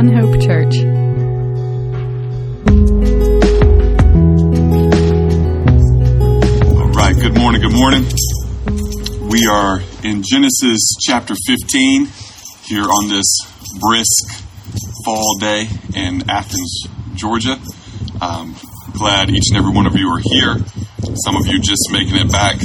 One 0.00 0.16
Hope 0.16 0.40
Church. 0.40 0.76
All 6.74 6.90
right, 6.92 7.14
good 7.14 7.36
morning, 7.36 7.60
good 7.60 7.74
morning. 7.74 8.06
We 9.28 9.46
are 9.46 9.82
in 10.02 10.22
Genesis 10.22 10.96
chapter 11.02 11.34
15 11.46 12.08
here 12.64 12.84
on 12.84 13.10
this 13.10 13.40
brisk 13.78 14.42
fall 15.04 15.36
day 15.38 15.68
in 15.94 16.30
Athens, 16.30 16.86
Georgia. 17.14 17.60
Um, 18.22 18.56
glad 18.94 19.28
each 19.28 19.50
and 19.50 19.58
every 19.58 19.72
one 19.74 19.84
of 19.84 19.96
you 19.96 20.08
are 20.08 20.22
here. 20.22 20.64
Some 21.26 21.36
of 21.36 21.46
you 21.46 21.60
just 21.60 21.90
making 21.92 22.16
it 22.16 22.32
back 22.32 22.56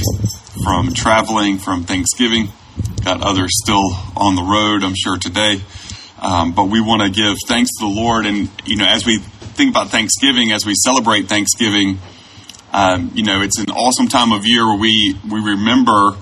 from 0.64 0.94
traveling 0.94 1.58
from 1.58 1.84
Thanksgiving. 1.84 2.48
Got 3.04 3.24
others 3.24 3.50
still 3.62 3.92
on 4.16 4.36
the 4.36 4.42
road, 4.42 4.86
I'm 4.86 4.96
sure, 4.96 5.18
today. 5.18 5.60
Um, 6.26 6.54
but 6.54 6.70
we 6.70 6.82
want 6.82 7.04
to 7.04 7.12
give 7.12 7.38
thanks 7.46 7.70
to 7.78 7.86
the 7.86 7.94
Lord. 7.94 8.26
And, 8.26 8.50
you 8.66 8.78
know, 8.78 8.88
as 8.88 9.06
we 9.06 9.20
think 9.20 9.70
about 9.70 9.90
Thanksgiving, 9.90 10.52
as 10.52 10.66
we 10.66 10.74
celebrate 10.74 11.28
Thanksgiving, 11.28 12.00
um, 12.74 13.12
you 13.14 13.22
know, 13.22 13.42
it's 13.42 13.60
an 13.60 13.70
awesome 13.70 14.08
time 14.08 14.32
of 14.32 14.42
year 14.44 14.66
where 14.66 14.80
we, 14.80 15.16
we 15.32 15.40
remember 15.40 16.18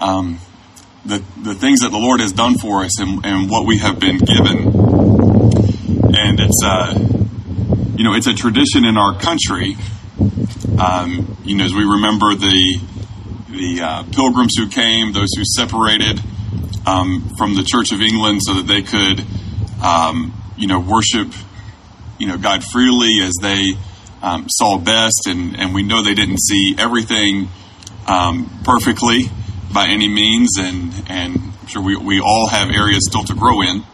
um, 0.00 0.38
the, 1.04 1.24
the 1.42 1.56
things 1.56 1.80
that 1.80 1.90
the 1.90 1.98
Lord 1.98 2.20
has 2.20 2.30
done 2.30 2.56
for 2.56 2.84
us 2.84 3.00
and, 3.00 3.26
and 3.26 3.50
what 3.50 3.66
we 3.66 3.78
have 3.78 3.98
been 3.98 4.18
given. 4.18 4.58
And 6.14 6.38
it's, 6.38 6.62
uh, 6.64 6.94
you 7.96 8.04
know, 8.04 8.14
it's 8.14 8.28
a 8.28 8.34
tradition 8.34 8.84
in 8.84 8.96
our 8.96 9.18
country. 9.18 9.76
Um, 10.78 11.36
you 11.42 11.56
know, 11.56 11.64
as 11.64 11.74
we 11.74 11.82
remember 11.82 12.36
the 12.36 12.80
the 13.50 13.80
uh, 13.82 14.02
pilgrims 14.12 14.54
who 14.56 14.68
came, 14.68 15.12
those 15.12 15.28
who 15.36 15.44
separated 15.44 16.22
um, 16.86 17.30
from 17.36 17.54
the 17.54 17.62
Church 17.62 17.92
of 17.92 18.00
England, 18.00 18.42
so 18.42 18.54
that 18.54 18.66
they 18.66 18.82
could, 18.82 19.24
um, 19.82 20.32
you 20.56 20.66
know, 20.66 20.80
worship, 20.80 21.32
you 22.18 22.26
know, 22.26 22.38
God 22.38 22.64
freely 22.64 23.20
as 23.22 23.34
they 23.40 23.74
um, 24.22 24.46
saw 24.48 24.78
best, 24.78 25.26
and 25.26 25.58
and 25.58 25.74
we 25.74 25.82
know 25.82 26.02
they 26.02 26.14
didn't 26.14 26.40
see 26.40 26.74
everything 26.78 27.48
um, 28.06 28.50
perfectly 28.64 29.30
by 29.72 29.88
any 29.88 30.08
means, 30.08 30.58
and 30.58 30.92
and 31.08 31.36
I'm 31.60 31.66
sure 31.66 31.82
we 31.82 31.96
we 31.96 32.20
all 32.20 32.48
have 32.48 32.70
areas 32.70 33.06
still 33.08 33.24
to 33.24 33.34
grow 33.34 33.62
in, 33.62 33.84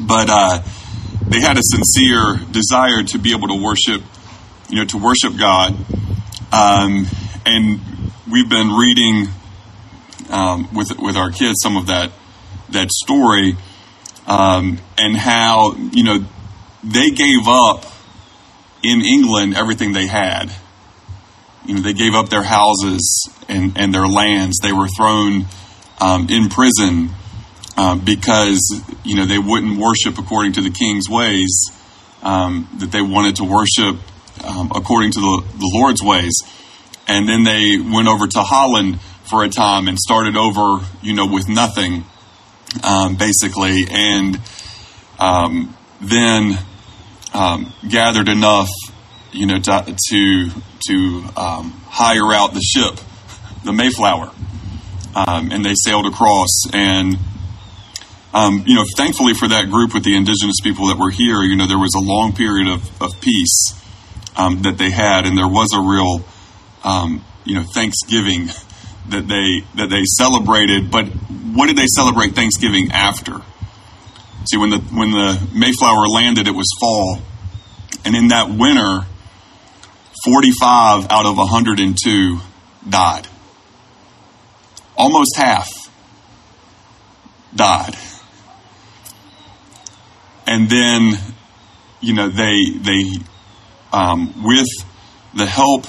but. 0.00 0.28
Uh, 0.30 0.62
they 1.26 1.40
had 1.40 1.56
a 1.56 1.62
sincere 1.62 2.36
desire 2.50 3.02
to 3.02 3.18
be 3.18 3.32
able 3.32 3.48
to 3.48 3.54
worship, 3.54 4.02
you 4.68 4.76
know, 4.76 4.84
to 4.84 4.98
worship 4.98 5.36
God. 5.38 5.74
Um, 6.52 7.06
and 7.46 7.80
we've 8.30 8.48
been 8.48 8.70
reading 8.70 9.28
um, 10.34 10.68
with 10.74 10.98
with 10.98 11.16
our 11.16 11.30
kids 11.30 11.58
some 11.62 11.76
of 11.76 11.86
that 11.86 12.10
that 12.70 12.90
story 12.90 13.56
um, 14.26 14.78
and 14.98 15.16
how 15.16 15.74
you 15.92 16.02
know 16.02 16.24
they 16.82 17.10
gave 17.10 17.46
up 17.46 17.86
in 18.82 19.00
England 19.00 19.54
everything 19.56 19.92
they 19.92 20.06
had. 20.06 20.52
You 21.64 21.76
know, 21.76 21.80
they 21.80 21.94
gave 21.94 22.14
up 22.14 22.28
their 22.28 22.42
houses 22.42 23.26
and, 23.48 23.78
and 23.78 23.94
their 23.94 24.06
lands. 24.06 24.58
They 24.58 24.72
were 24.72 24.88
thrown 24.88 25.46
um, 25.98 26.28
in 26.28 26.50
prison 26.50 27.08
um, 27.78 28.04
because 28.04 28.60
you 29.02 29.16
know 29.16 29.24
they 29.24 29.38
wouldn't 29.38 29.78
worship 29.78 30.18
according 30.18 30.52
to 30.54 30.60
the 30.60 30.70
king's 30.70 31.08
ways, 31.08 31.70
um, 32.22 32.68
that 32.80 32.92
they 32.92 33.02
wanted 33.02 33.36
to 33.36 33.44
worship 33.44 33.96
um, 34.44 34.72
according 34.74 35.12
to 35.12 35.20
the, 35.20 35.44
the 35.58 35.70
Lord's 35.74 36.02
ways, 36.02 36.34
and 37.08 37.28
then 37.28 37.44
they 37.44 37.78
went 37.78 38.08
over 38.08 38.26
to 38.26 38.40
Holland 38.40 38.98
for 39.28 39.44
a 39.44 39.48
time 39.48 39.88
and 39.88 39.98
started 39.98 40.36
over, 40.36 40.84
you 41.02 41.14
know, 41.14 41.26
with 41.26 41.48
nothing, 41.48 42.04
um, 42.82 43.16
basically, 43.16 43.84
and 43.90 44.40
um, 45.18 45.76
then 46.00 46.58
um, 47.32 47.72
gathered 47.88 48.28
enough, 48.28 48.68
you 49.32 49.46
know, 49.46 49.58
to 49.58 49.96
to, 50.10 50.50
to 50.88 51.22
hire 51.36 52.32
out 52.32 52.54
the 52.54 52.60
ship, 52.60 53.00
the 53.64 53.72
Mayflower, 53.72 54.30
and 55.14 55.64
they 55.64 55.74
sailed 55.74 56.06
across 56.06 56.66
and 56.72 57.16
um, 58.34 58.64
you 58.66 58.74
know, 58.74 58.84
thankfully 58.96 59.32
for 59.32 59.46
that 59.46 59.70
group 59.70 59.94
with 59.94 60.02
the 60.02 60.16
indigenous 60.16 60.56
people 60.60 60.88
that 60.88 60.98
were 60.98 61.10
here, 61.10 61.42
you 61.42 61.54
know, 61.54 61.68
there 61.68 61.78
was 61.78 61.94
a 61.94 62.00
long 62.00 62.32
period 62.32 62.66
of, 62.66 62.82
of 63.00 63.20
peace 63.20 63.80
um, 64.36 64.62
that 64.62 64.76
they 64.76 64.90
had, 64.90 65.24
and 65.24 65.38
there 65.38 65.46
was 65.46 65.72
a 65.72 65.80
real, 65.80 66.24
um, 66.82 67.24
you 67.44 67.54
know, 67.54 67.62
Thanksgiving 67.62 68.48
that 69.08 69.28
they 69.28 69.62
that 69.76 69.90
they 69.90 70.02
celebrated. 70.04 70.90
But 70.90 71.06
what 71.06 71.66
did 71.66 71.76
they 71.76 71.86
celebrate 71.86 72.34
Thanksgiving 72.34 72.90
after? 72.92 73.40
See, 74.50 74.58
when 74.58 74.70
the 74.70 74.78
when 74.78 75.10
the 75.10 75.48
Mayflower 75.54 76.06
landed, 76.08 76.48
it 76.48 76.54
was 76.54 76.68
fall, 76.80 77.18
and 78.04 78.14
in 78.14 78.28
that 78.28 78.50
winter, 78.50 79.06
forty-five 80.24 81.06
out 81.10 81.26
of 81.26 81.36
hundred 81.48 81.80
and 81.80 81.96
two 82.02 82.38
died. 82.88 83.28
Almost 84.96 85.36
half 85.36 85.70
died 87.54 87.96
and 90.46 90.68
then 90.68 91.12
you 92.00 92.14
know 92.14 92.28
they 92.28 92.64
they 92.70 93.04
um, 93.92 94.42
with 94.42 94.68
the 95.34 95.46
help 95.46 95.86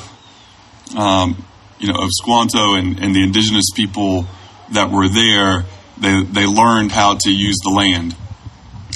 um, 0.95 1.43
you 1.79 1.91
know 1.91 1.99
of 1.99 2.09
Squanto 2.11 2.75
and, 2.75 2.99
and 2.99 3.15
the 3.15 3.23
indigenous 3.23 3.65
people 3.75 4.25
that 4.71 4.91
were 4.91 5.07
there, 5.07 5.65
they 5.97 6.23
they 6.23 6.45
learned 6.45 6.91
how 6.91 7.15
to 7.15 7.31
use 7.31 7.57
the 7.63 7.69
land, 7.69 8.15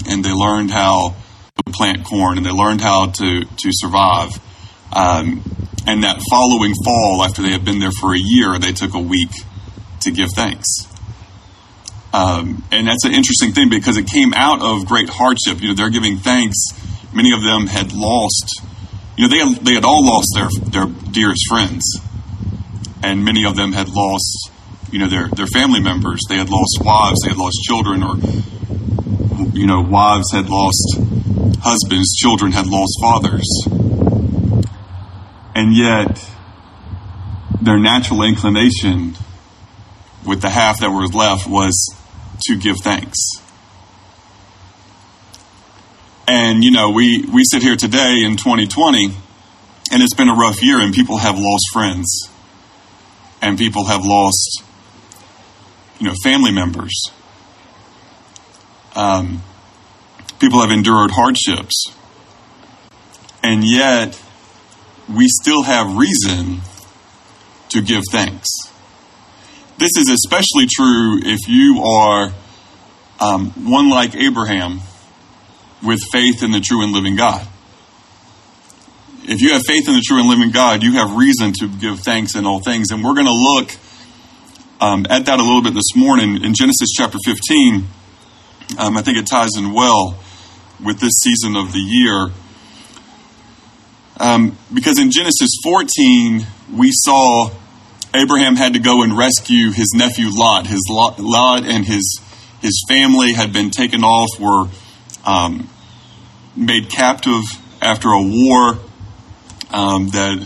and 0.07 0.23
they 0.23 0.33
learned 0.33 0.71
how 0.71 1.15
to 1.65 1.71
plant 1.71 2.05
corn, 2.05 2.37
and 2.37 2.45
they 2.45 2.51
learned 2.51 2.81
how 2.81 3.07
to 3.07 3.45
to 3.45 3.69
survive. 3.71 4.39
Um, 4.91 5.43
and 5.85 6.03
that 6.03 6.21
following 6.29 6.73
fall, 6.83 7.23
after 7.23 7.41
they 7.41 7.51
had 7.51 7.65
been 7.65 7.79
there 7.79 7.91
for 7.91 8.13
a 8.13 8.19
year, 8.19 8.57
they 8.59 8.73
took 8.73 8.93
a 8.93 8.99
week 8.99 9.31
to 10.01 10.11
give 10.11 10.29
thanks. 10.35 10.67
Um, 12.13 12.63
and 12.71 12.87
that's 12.87 13.05
an 13.05 13.13
interesting 13.13 13.53
thing 13.53 13.69
because 13.69 13.97
it 13.97 14.07
came 14.07 14.33
out 14.33 14.61
of 14.61 14.85
great 14.85 15.09
hardship. 15.09 15.61
You 15.61 15.69
know, 15.69 15.73
they're 15.75 15.89
giving 15.89 16.17
thanks. 16.17 16.57
Many 17.13 17.33
of 17.33 17.43
them 17.43 17.67
had 17.67 17.93
lost, 17.93 18.61
you 19.15 19.27
know, 19.27 19.29
they 19.29 19.37
had, 19.37 19.65
they 19.65 19.73
had 19.75 19.85
all 19.85 20.05
lost 20.05 20.29
their, 20.35 20.49
their 20.69 20.85
dearest 21.11 21.45
friends. 21.47 21.83
And 23.01 23.23
many 23.23 23.45
of 23.45 23.55
them 23.55 23.71
had 23.71 23.89
lost, 23.89 24.51
you 24.91 24.99
know, 24.99 25.07
their, 25.07 25.27
their 25.29 25.47
family 25.47 25.79
members. 25.79 26.19
They 26.27 26.37
had 26.37 26.49
lost 26.49 26.79
wives, 26.81 27.19
they 27.23 27.29
had 27.29 27.37
lost 27.37 27.57
children, 27.63 28.03
or, 28.03 28.15
you 29.53 29.65
know, 29.65 29.81
wives 29.81 30.31
had 30.33 30.49
lost 30.49 30.99
husbands, 31.61 32.15
children 32.15 32.51
had 32.51 32.67
lost 32.67 32.97
fathers. 33.01 33.47
And 35.55 35.75
yet, 35.75 36.25
their 37.61 37.79
natural 37.79 38.23
inclination 38.23 39.15
with 40.25 40.41
the 40.41 40.49
half 40.49 40.79
that 40.79 40.89
was 40.89 41.13
left 41.13 41.47
was 41.47 41.73
to 42.41 42.57
give 42.57 42.77
thanks. 42.83 43.17
And, 46.27 46.63
you 46.63 46.71
know, 46.71 46.91
we, 46.91 47.25
we 47.33 47.43
sit 47.43 47.63
here 47.63 47.75
today 47.75 48.23
in 48.23 48.37
2020, 48.37 49.05
and 49.91 50.03
it's 50.03 50.13
been 50.13 50.29
a 50.29 50.35
rough 50.35 50.61
year, 50.61 50.79
and 50.79 50.93
people 50.93 51.17
have 51.17 51.39
lost 51.39 51.65
friends, 51.73 52.29
and 53.41 53.57
people 53.57 53.85
have 53.85 54.05
lost, 54.05 54.63
you 55.99 56.07
know, 56.07 56.13
family 56.23 56.51
members. 56.51 57.11
Um, 58.95 59.41
people 60.39 60.61
have 60.61 60.71
endured 60.71 61.11
hardships. 61.11 61.85
And 63.41 63.63
yet, 63.63 64.21
we 65.07 65.27
still 65.27 65.63
have 65.63 65.95
reason 65.95 66.61
to 67.69 67.81
give 67.81 68.03
thanks. 68.11 68.47
This 69.77 69.91
is 69.95 70.09
especially 70.09 70.67
true 70.67 71.19
if 71.23 71.47
you 71.47 71.81
are 71.83 72.31
um, 73.19 73.51
one 73.69 73.89
like 73.89 74.15
Abraham 74.15 74.81
with 75.81 76.01
faith 76.11 76.43
in 76.43 76.51
the 76.51 76.59
true 76.59 76.83
and 76.83 76.91
living 76.91 77.15
God. 77.15 77.47
If 79.23 79.41
you 79.41 79.53
have 79.53 79.63
faith 79.65 79.87
in 79.87 79.95
the 79.95 80.01
true 80.01 80.19
and 80.19 80.27
living 80.27 80.51
God, 80.51 80.81
you 80.83 80.93
have 80.93 81.15
reason 81.15 81.53
to 81.59 81.67
give 81.67 81.99
thanks 81.99 82.35
in 82.35 82.45
all 82.45 82.61
things. 82.61 82.91
And 82.91 83.03
we're 83.03 83.13
going 83.13 83.27
to 83.27 83.31
look 83.31 83.71
um, 84.81 85.05
at 85.09 85.25
that 85.25 85.39
a 85.39 85.43
little 85.43 85.61
bit 85.61 85.73
this 85.73 85.95
morning 85.95 86.43
in 86.43 86.53
Genesis 86.53 86.89
chapter 86.95 87.17
15. 87.23 87.85
Um, 88.77 88.97
I 88.97 89.01
think 89.01 89.17
it 89.17 89.27
ties 89.27 89.57
in 89.57 89.73
well 89.73 90.17
with 90.83 90.99
this 90.99 91.13
season 91.21 91.55
of 91.55 91.73
the 91.73 91.79
year. 91.79 92.29
Um, 94.19 94.57
because 94.73 94.99
in 94.99 95.11
Genesis 95.11 95.49
14, 95.63 96.45
we 96.75 96.91
saw 96.91 97.51
Abraham 98.13 98.55
had 98.55 98.73
to 98.73 98.79
go 98.79 99.03
and 99.03 99.17
rescue 99.17 99.71
his 99.71 99.93
nephew 99.95 100.29
Lot. 100.31 100.67
His 100.67 100.85
Lot, 100.89 101.19
Lot 101.19 101.65
and 101.65 101.85
his 101.85 102.21
his 102.61 102.83
family 102.89 103.33
had 103.33 103.53
been 103.53 103.69
taken 103.69 104.03
off, 104.03 104.27
were 104.39 104.67
um, 105.25 105.69
made 106.55 106.89
captive 106.89 107.43
after 107.81 108.09
a 108.09 108.21
war 108.21 108.77
um, 109.71 110.09
that 110.09 110.45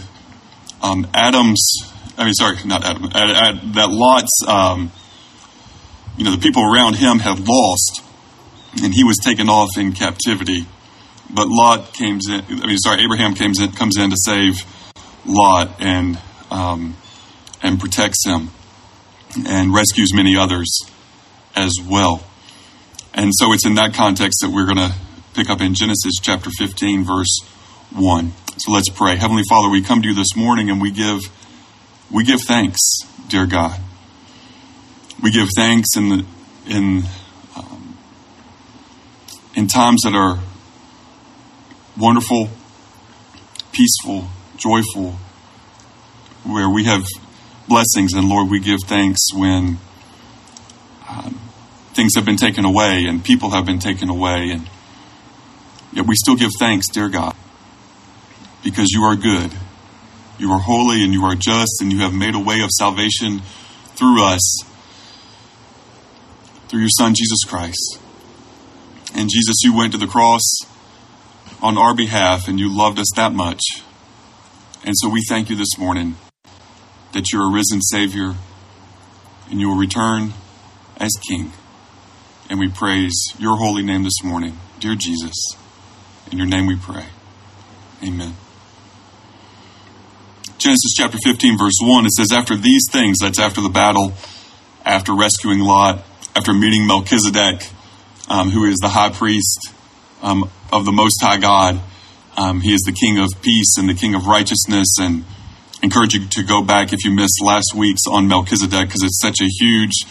um, 0.82 1.08
Adam's. 1.14 1.66
I 2.18 2.26
mean, 2.26 2.34
sorry, 2.34 2.58
not 2.66 2.84
Adam. 2.84 3.72
that 3.74 3.90
Lot's. 3.90 4.44
Um, 4.48 4.92
you 6.16 6.26
know, 6.26 6.32
the 6.32 6.38
people 6.38 6.64
around 6.64 6.96
him 6.96 7.20
had 7.20 7.40
lost, 7.40 8.04
and 8.84 8.94
he 8.94 9.04
was 9.04 9.18
taken 9.18 9.50
off 9.50 9.78
in 9.78 9.94
captivity. 9.94 10.68
But 11.30 11.48
Lot 11.48 11.94
came 11.94 12.20
in. 12.30 12.42
I 12.62 12.68
mean, 12.68 12.78
sorry, 12.78 13.04
Abraham 13.04 13.34
comes 13.34 13.60
in, 13.60 13.72
comes 13.72 13.98
in 13.98 14.12
to 14.12 14.18
save 14.18 14.64
Lot 15.26 15.82
and 15.82 16.20
um, 16.52 16.96
and 17.64 17.80
protects 17.80 18.26
him 18.26 18.52
and 19.48 19.74
rescues 19.74 20.14
many 20.14 20.36
others 20.36 20.80
as 21.56 21.74
well. 21.82 22.24
And 23.14 23.32
so 23.34 23.54
it's 23.54 23.66
in 23.66 23.76
that 23.76 23.94
context 23.94 24.40
that 24.42 24.52
we're 24.52 24.66
going 24.66 24.78
to 24.90 24.96
pick 25.34 25.50
up 25.50 25.62
in 25.62 25.74
Genesis 25.74 26.14
chapter 26.22 26.50
15, 26.50 27.04
verse 27.04 27.40
1. 27.96 28.34
So 28.66 28.72
let's 28.72 28.88
pray. 28.88 29.18
Heavenly 29.18 29.44
Father, 29.44 29.68
we 29.68 29.82
come 29.82 30.02
to 30.04 30.08
you 30.08 30.16
this 30.16 30.38
morning 30.38 30.70
and 30.70 30.82
we 30.82 30.90
give 30.90 31.20
we 32.10 32.24
give 32.24 32.40
thanks, 32.40 32.80
dear 33.28 33.46
God. 33.46 33.78
We 35.22 35.32
give 35.32 35.50
thanks 35.54 35.98
in 35.98 36.08
the, 36.08 36.26
in 36.66 37.04
um, 37.58 37.98
in 39.54 39.68
times 39.68 40.04
that 40.04 40.16
are 40.16 40.40
wonderful, 41.98 42.52
peaceful, 43.74 44.30
joyful, 44.56 45.18
where 46.46 46.70
we 46.70 46.86
have 46.86 47.06
blessings, 47.68 48.14
and 48.14 48.30
Lord, 48.30 48.50
we 48.50 48.62
give 48.62 48.80
thanks 48.86 49.34
when 49.34 49.78
um, 51.10 51.38
things 51.94 52.14
have 52.16 52.24
been 52.24 52.38
taken 52.38 52.64
away 52.64 53.04
and 53.10 53.26
people 53.26 53.50
have 53.50 53.66
been 53.66 53.80
taken 53.80 54.08
away, 54.08 54.52
and 54.52 54.70
yet 55.92 56.08
we 56.08 56.16
still 56.16 56.38
give 56.38 56.52
thanks, 56.58 56.88
dear 56.88 57.10
God, 57.10 57.33
because 58.64 58.90
you 58.92 59.04
are 59.04 59.16
good, 59.16 59.52
you 60.38 60.52
are 60.52 60.60
holy, 60.60 61.04
and 61.04 61.14
you 61.14 61.24
are 61.26 61.36
just, 61.36 61.82
and 61.82 61.92
you 61.92 62.00
have 62.00 62.14
made 62.14 62.36
a 62.36 62.40
way 62.40 62.62
of 62.62 62.70
salvation 62.72 63.42
through 63.96 64.24
us, 64.24 64.64
through 66.68 66.80
your 66.80 66.90
Son, 66.90 67.14
Jesus 67.14 67.44
Christ. 67.44 68.00
And 69.16 69.30
Jesus, 69.30 69.58
you 69.64 69.76
went 69.76 69.92
to 69.92 69.98
the 69.98 70.08
cross 70.08 70.42
on 71.62 71.78
our 71.78 71.96
behalf, 71.96 72.48
and 72.48 72.60
you 72.60 72.76
loved 72.76 73.00
us 73.00 73.12
that 73.16 73.34
much. 73.34 73.62
And 74.86 74.96
so 74.98 75.08
we 75.08 75.22
thank 75.28 75.50
you 75.50 75.56
this 75.56 75.78
morning 75.78 76.16
that 77.14 77.32
you're 77.32 77.48
a 77.48 77.52
risen 77.52 77.82
Savior 77.82 78.36
and 79.50 79.62
you 79.62 79.70
will 79.70 79.78
return 79.78 80.34
as 80.98 81.12
King. 81.28 81.54
And 82.50 82.60
we 82.60 82.70
praise 82.70 83.14
your 83.38 83.58
holy 83.58 83.84
name 83.84 84.04
this 84.04 84.24
morning, 84.24 84.58
dear 84.80 84.96
Jesus. 84.96 85.36
In 86.32 86.38
your 86.38 86.48
name 86.48 86.66
we 86.66 86.76
pray. 86.76 87.06
Amen. 88.04 88.36
Genesis 90.64 90.94
chapter 90.96 91.18
15, 91.22 91.58
verse 91.58 91.74
1, 91.82 92.06
it 92.06 92.12
says, 92.12 92.32
After 92.32 92.56
these 92.56 92.86
things, 92.90 93.18
that's 93.20 93.38
after 93.38 93.60
the 93.60 93.68
battle, 93.68 94.14
after 94.86 95.14
rescuing 95.14 95.60
Lot, 95.60 96.02
after 96.38 96.54
meeting 96.54 96.88
Melchizedek, 96.88 97.68
um, 98.30 98.50
who 98.50 98.64
is 98.64 98.78
the 98.78 98.88
high 98.88 99.10
priest 99.10 99.60
um, 100.22 100.50
of 100.72 100.86
the 100.86 100.94
Most 100.94 101.22
High 101.22 101.38
God, 101.38 101.82
um, 102.38 102.62
he 102.62 102.74
is 102.74 102.80
the 102.86 102.94
King 102.94 103.20
of 103.20 103.30
peace 103.42 103.76
and 103.78 103.90
the 103.90 103.94
King 103.94 104.16
of 104.16 104.28
righteousness. 104.28 104.88
And 105.02 105.26
encourage 105.82 106.14
you 106.14 106.26
to 106.28 106.44
go 106.44 106.64
back 106.64 106.94
if 106.94 107.04
you 107.04 107.12
missed 107.12 107.44
last 107.44 107.74
week's 107.76 108.04
on 108.10 108.30
Melchizedek 108.30 108.88
because 108.88 109.04
it's 109.04 109.20
such 109.20 109.42
a 109.42 109.48
huge 109.60 110.06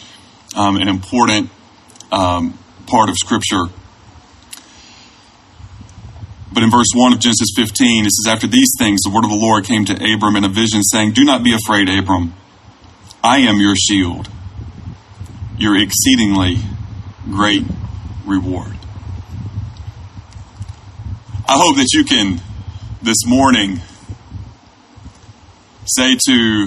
um, 0.54 0.76
and 0.76 0.90
important 0.90 1.48
um, 2.12 2.58
part 2.86 3.08
of 3.08 3.16
Scripture. 3.16 3.68
But 6.54 6.62
in 6.62 6.70
verse 6.70 6.88
1 6.94 7.14
of 7.14 7.18
Genesis 7.18 7.52
15, 7.56 8.04
it 8.04 8.10
says, 8.10 8.32
After 8.32 8.46
these 8.46 8.72
things, 8.78 9.00
the 9.02 9.10
word 9.10 9.24
of 9.24 9.30
the 9.30 9.36
Lord 9.36 9.64
came 9.64 9.84
to 9.86 9.94
Abram 9.94 10.36
in 10.36 10.44
a 10.44 10.48
vision, 10.48 10.82
saying, 10.82 11.12
Do 11.12 11.24
not 11.24 11.42
be 11.42 11.54
afraid, 11.54 11.88
Abram. 11.88 12.34
I 13.24 13.38
am 13.38 13.58
your 13.58 13.74
shield, 13.76 14.28
your 15.56 15.76
exceedingly 15.76 16.56
great 17.30 17.64
reward. 18.26 18.76
I 21.48 21.56
hope 21.58 21.76
that 21.76 21.88
you 21.92 22.04
can 22.04 22.40
this 23.02 23.26
morning 23.26 23.80
say 25.84 26.16
to 26.16 26.66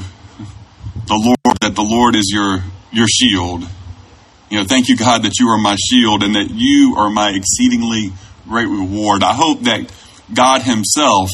the 1.07 1.15
Lord 1.15 1.57
that 1.61 1.75
the 1.75 1.83
Lord 1.83 2.15
is 2.15 2.31
your 2.33 2.63
your 2.91 3.07
shield. 3.07 3.67
You 4.49 4.59
know, 4.59 4.65
thank 4.65 4.89
you, 4.89 4.95
God, 4.95 5.23
that 5.23 5.39
you 5.39 5.49
are 5.49 5.57
my 5.57 5.75
shield 5.75 6.23
and 6.23 6.35
that 6.35 6.49
you 6.51 6.95
are 6.97 7.09
my 7.09 7.31
exceedingly 7.31 8.13
great 8.47 8.67
reward. 8.67 9.23
I 9.23 9.33
hope 9.33 9.61
that 9.61 9.91
God 10.33 10.61
Himself 10.61 11.29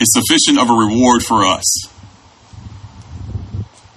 is 0.00 0.08
sufficient 0.12 0.58
of 0.58 0.70
a 0.70 0.74
reward 0.74 1.22
for 1.22 1.44
us. 1.44 1.64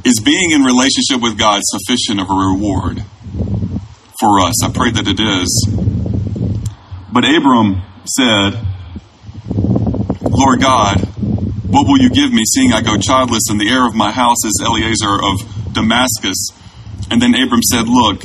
Is 0.04 0.22
being 0.24 0.52
in 0.52 0.62
relationship 0.62 1.22
with 1.22 1.38
God 1.38 1.62
sufficient 1.64 2.20
of 2.20 2.30
a 2.30 2.34
reward 2.34 3.04
for 4.20 4.40
us? 4.40 4.64
I 4.64 4.72
pray 4.72 4.92
that 4.92 5.08
it 5.08 5.20
is. 5.20 5.68
But 7.12 7.26
Abram 7.26 7.82
said, 8.06 8.62
Lord 10.22 10.62
God, 10.62 11.00
what 11.68 11.88
will 11.88 12.00
you 12.00 12.10
give 12.10 12.32
me, 12.32 12.44
seeing 12.46 12.72
I 12.72 12.82
go 12.82 12.98
childless, 12.98 13.50
and 13.50 13.60
the 13.60 13.70
heir 13.70 13.88
of 13.88 13.96
my 13.96 14.12
house 14.12 14.46
is 14.46 14.62
Eliezer 14.64 15.24
of 15.24 15.74
Damascus? 15.74 16.50
And 17.10 17.22
then 17.22 17.34
Abram 17.34 17.64
said, 17.64 17.88
Look, 17.88 18.24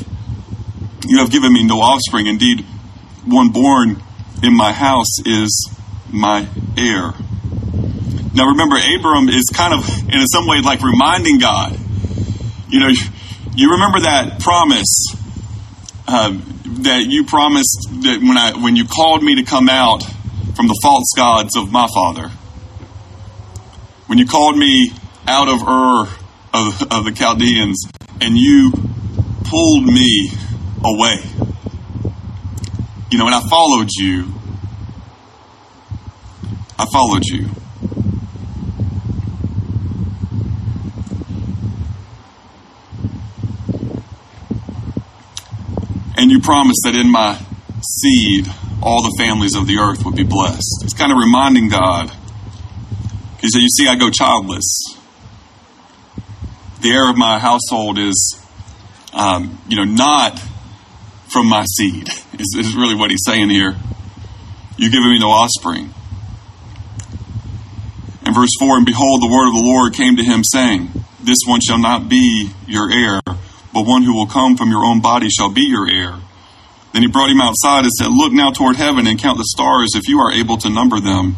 you 1.06 1.19
have 1.19 1.31
given 1.31 1.53
me 1.53 1.65
no 1.65 1.81
offspring. 1.81 2.27
Indeed, 2.27 2.67
one 3.26 3.50
born 3.50 4.02
in 4.43 4.56
my 4.56 4.72
house 4.72 5.20
is 5.25 5.70
my 6.11 6.49
heir. 6.76 7.12
Now 8.34 8.46
remember, 8.46 8.76
Abram 8.76 9.28
is 9.28 9.46
kind 9.52 9.75
of, 9.75 9.88
in 10.08 10.26
some 10.26 10.46
way, 10.46 10.61
like 10.61 10.82
reminding 10.82 11.38
God. 11.38 11.78
You 12.69 12.81
know, 12.81 12.90
you 13.55 13.72
remember 13.72 14.00
that 14.00 14.40
promise 14.40 15.06
uh, 16.06 16.31
that 16.82 17.06
you 17.06 17.25
promised 17.25 17.88
that 18.02 18.20
when 18.20 18.37
I 18.37 18.52
when 18.62 18.76
you 18.76 18.84
called 18.84 19.22
me 19.22 19.37
to 19.37 19.43
come 19.43 19.69
out 19.69 20.02
from 20.55 20.69
the 20.69 20.78
false 20.82 21.12
gods 21.17 21.56
of 21.56 21.72
my 21.72 21.87
father. 21.93 22.28
When 24.06 24.19
you 24.19 24.26
called 24.26 24.56
me 24.56 24.93
out 25.26 25.49
of 25.49 25.62
Ur 25.62 26.08
of, 26.52 26.82
of 26.93 27.05
the 27.05 27.12
Chaldeans 27.14 27.84
and 28.20 28.37
you 28.37 28.72
pulled 29.44 29.84
me 29.84 30.31
away. 30.84 31.40
You 33.11 33.19
know, 33.19 33.27
and 33.27 33.35
I 33.35 33.41
followed 33.49 33.89
you. 33.91 34.33
I 36.79 36.87
followed 36.93 37.25
you. 37.25 37.49
And 46.17 46.31
you 46.31 46.41
promised 46.41 46.82
that 46.84 46.94
in 46.94 47.11
my 47.11 47.41
seed, 47.82 48.46
all 48.82 49.03
the 49.03 49.15
families 49.19 49.56
of 49.56 49.67
the 49.67 49.79
earth 49.79 50.05
would 50.05 50.15
be 50.15 50.23
blessed. 50.23 50.82
It's 50.84 50.94
kind 50.94 51.11
of 51.11 51.19
reminding 51.19 51.69
God. 51.69 52.11
He 53.41 53.49
said, 53.49 53.61
You 53.61 53.69
see, 53.69 53.89
I 53.89 53.96
go 53.96 54.11
childless. 54.11 54.96
The 56.82 56.91
heir 56.91 57.11
of 57.11 57.17
my 57.17 57.39
household 57.39 57.99
is, 57.99 58.39
um, 59.13 59.58
you 59.69 59.77
know, 59.77 59.84
not 59.84 60.39
from 61.32 61.46
my 61.46 61.65
seed, 61.65 62.08
is, 62.41 62.56
is 62.59 62.75
really 62.75 62.94
what 62.94 63.11
he's 63.11 63.23
saying 63.25 63.51
here. 63.51 63.77
You've 64.77 64.93
given 64.93 65.11
me 65.11 65.19
no 65.19 65.31
offspring. 65.31 65.93
In 68.27 68.35
verse 68.35 68.51
4, 68.59 68.79
and 68.79 68.87
behold, 68.87 69.23
the 69.23 69.31
word 69.31 69.49
of 69.49 69.55
the 69.55 69.65
Lord 69.65 69.94
came 69.94 70.17
to 70.17 70.25
him, 70.25 70.43
saying, 70.44 70.89
This 71.20 71.39
one 71.47 71.61
shall 71.61 71.79
not 71.79 72.09
be 72.09 72.51
your 72.67 72.91
heir, 72.91 73.20
but 73.25 73.87
one 73.87 74.03
who 74.03 74.15
will 74.15 74.27
come 74.27 74.56
from 74.56 74.70
your 74.70 74.85
own 74.85 75.01
body 75.01 75.29
shall 75.29 75.51
be 75.51 75.63
your 75.63 75.89
heir. 75.89 76.19
Then 76.93 77.03
he 77.03 77.09
brought 77.09 77.31
him 77.31 77.41
outside 77.41 77.85
and 77.85 77.93
said, 77.93 78.09
Look 78.11 78.32
now 78.32 78.51
toward 78.51 78.77
heaven 78.77 79.06
and 79.06 79.19
count 79.19 79.39
the 79.39 79.44
stars 79.44 79.91
if 79.94 80.09
you 80.09 80.19
are 80.20 80.32
able 80.32 80.56
to 80.59 80.70
number 80.70 81.01
them. 81.01 81.37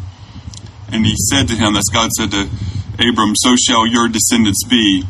And 0.91 1.05
he 1.05 1.15
said 1.15 1.47
to 1.47 1.55
him, 1.55 1.73
That's 1.73 1.89
God 1.89 2.11
said 2.11 2.31
to 2.31 2.49
Abram, 2.99 3.33
So 3.35 3.55
shall 3.55 3.85
your 3.85 4.07
descendants 4.07 4.63
be. 4.67 5.03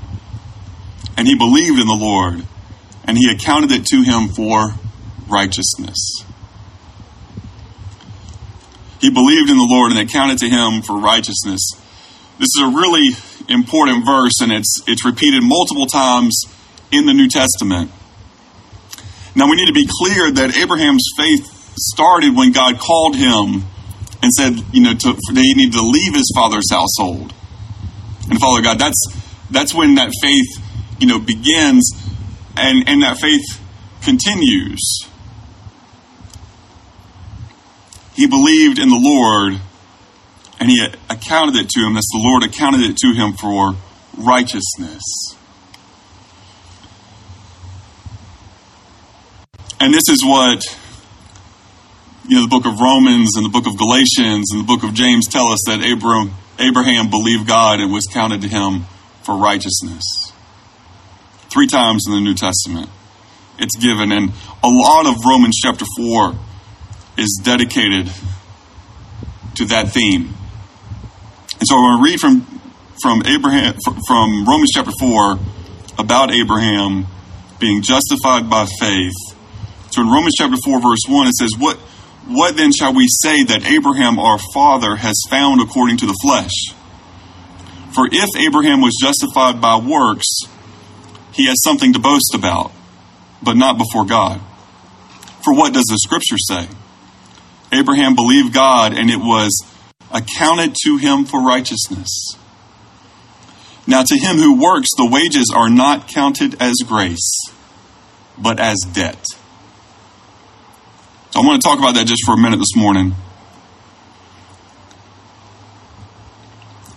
And 1.18 1.28
he 1.28 1.36
believed 1.36 1.80
in 1.80 1.88
the 1.88 1.98
Lord, 2.00 2.44
and 3.06 3.18
he 3.18 3.30
accounted 3.32 3.72
it 3.72 3.86
to 3.88 4.02
him 4.02 4.30
for 4.30 4.74
righteousness. 5.27 6.24
He 9.01 9.10
believed 9.10 9.50
in 9.50 9.58
the 9.58 9.68
Lord 9.70 9.92
and 9.92 10.00
accounted 10.00 10.38
to 10.39 10.50
him 10.50 10.82
for 10.82 10.98
righteousness. 10.98 11.62
This 12.39 12.50
is 12.56 12.62
a 12.63 12.68
really 12.68 13.10
important 13.50 14.06
verse, 14.06 14.39
and 14.42 14.51
it's 14.51 14.82
it's 14.88 15.06
repeated 15.06 15.44
multiple 15.44 15.86
times 15.86 16.44
in 16.92 17.06
the 17.06 17.13
New 17.13 17.27
Testament. 17.27 17.92
Now 19.36 19.50
we 19.50 19.56
need 19.58 19.68
to 19.68 19.74
be 19.74 19.88
clear 19.89 20.32
that 20.32 20.56
Abraham's 20.56 21.06
faith 21.18 21.75
started 21.77 22.36
when 22.36 22.51
God 22.51 22.80
called 22.80 23.15
him 23.15 23.65
and 24.22 24.32
said, 24.32 24.53
you 24.72 24.82
know, 24.82 24.94
to, 24.94 25.13
that 25.13 25.42
he 25.42 25.53
needed 25.53 25.74
to 25.74 25.82
leave 25.82 26.13
his 26.13 26.32
father's 26.36 26.72
household 26.72 27.34
and 28.30 28.39
follow 28.39 28.62
God. 28.62 28.80
That's 28.80 29.06
that's 29.51 29.74
when 29.74 29.96
that 29.96 30.12
faith, 30.22 30.48
you 31.00 31.08
know, 31.08 31.20
begins, 31.20 31.92
and 32.56 32.88
and 32.88 33.03
that 33.03 33.18
faith 33.20 33.44
continues. 34.01 35.10
He 38.15 38.27
believed 38.27 38.79
in 38.79 38.89
the 38.89 39.00
Lord, 39.00 39.60
and 40.60 40.70
he 40.70 40.86
accounted 41.10 41.55
it 41.55 41.70
to 41.70 41.79
him. 41.82 41.96
That's 41.96 42.12
the 42.12 42.22
Lord 42.22 42.43
accounted 42.43 42.82
it 42.82 42.98
to 42.98 43.13
him 43.13 43.34
for 43.34 43.75
righteousness. 44.17 45.01
And 49.79 49.93
this 49.93 50.08
is 50.10 50.24
what 50.24 50.63
you 52.25 52.38
know 52.38 52.43
the 52.43 52.48
book 52.48 52.65
of 52.65 52.79
Romans 52.79 53.36
and 53.36 53.46
the 53.46 53.50
book 53.50 53.67
of 53.67 53.77
Galatians 53.77 54.51
and 54.53 54.62
the 54.62 54.65
book 54.65 54.84
of 54.84 54.93
James 54.93 55.27
tell 55.27 55.48
us 55.48 55.60
that 55.67 55.84
Abraham 55.84 56.32
Abraham 56.58 57.10
believed 57.10 57.48
God 57.48 57.79
and 57.79 57.91
was 57.91 58.05
counted 58.05 58.41
to 58.43 58.48
him 58.48 58.86
for 59.24 59.36
righteousness. 59.36 60.32
Three 61.50 61.67
times 61.67 62.05
in 62.08 62.13
the 62.13 62.22
New 62.22 62.36
Testament 62.36 62.89
it's 63.60 63.75
given 63.75 64.12
and 64.12 64.32
a 64.63 64.70
lot 64.70 65.05
of 65.05 65.15
Romans 65.25 65.60
chapter 65.62 65.86
4 65.98 66.34
is 67.17 67.39
dedicated 67.43 68.12
to 69.55 69.65
that 69.65 69.89
theme. 69.89 70.34
And 71.60 71.67
so 71.67 71.75
I'm 71.75 71.82
going 71.82 71.98
to 71.98 72.12
read 72.12 72.20
from 72.20 72.62
from 73.01 73.24
Abraham 73.25 73.75
from 74.08 74.46
Romans 74.46 74.70
chapter 74.74 74.91
4 75.00 75.38
about 75.98 76.32
Abraham 76.32 77.05
being 77.60 77.82
justified 77.82 78.50
by 78.50 78.65
faith. 78.79 79.13
So 79.91 80.01
in 80.01 80.10
Romans 80.10 80.36
chapter 80.38 80.58
4 80.63 80.82
verse 80.82 81.01
1 81.08 81.27
it 81.27 81.34
says 81.34 81.51
what 81.58 81.77
what 82.27 82.55
then 82.55 82.72
shall 82.72 82.93
we 82.93 83.08
say 83.08 83.43
that 83.43 83.65
Abraham 83.65 84.20
our 84.20 84.39
father 84.53 84.96
has 84.96 85.15
found 85.29 85.62
according 85.62 85.98
to 85.98 86.05
the 86.05 86.17
flesh? 86.22 86.74
For 87.93 88.08
if 88.12 88.29
Abraham 88.38 88.82
was 88.82 88.98
justified 89.00 89.62
by 89.62 89.77
works, 89.77 90.27
he 91.34 91.48
has 91.48 91.62
something 91.63 91.93
to 91.93 92.00
boast 92.00 92.34
about, 92.34 92.72
but 93.43 93.55
not 93.55 93.77
before 93.77 94.05
God. 94.05 94.41
For 95.43 95.53
what 95.53 95.74
does 95.74 95.86
the 95.86 95.98
scripture 95.98 96.38
say? 96.38 96.67
Abraham 97.74 98.15
believed 98.15 98.53
God 98.53 98.94
and 98.94 99.10
it 99.10 99.20
was 99.20 99.65
accounted 100.12 100.75
to 100.84 100.98
him 100.98 101.25
for 101.25 101.44
righteousness. 101.44 102.38
Now, 103.86 104.03
to 104.03 104.18
him 104.18 104.38
who 104.38 104.62
works, 104.62 104.89
the 104.96 105.10
wages 105.10 105.51
are 105.53 105.70
not 105.70 106.08
counted 106.08 106.62
as 106.62 106.75
grace, 106.86 107.32
but 108.38 108.60
as 108.60 108.80
debt. 108.94 109.25
So 111.32 111.42
I 111.42 111.46
want 111.46 111.62
to 111.62 111.68
talk 111.68 111.80
about 111.80 111.96
that 111.96 112.08
just 112.08 112.24
for 112.25 112.36
a 112.36 112.38
minute 112.38 112.58
this 112.58 112.75
morning. 112.75 113.15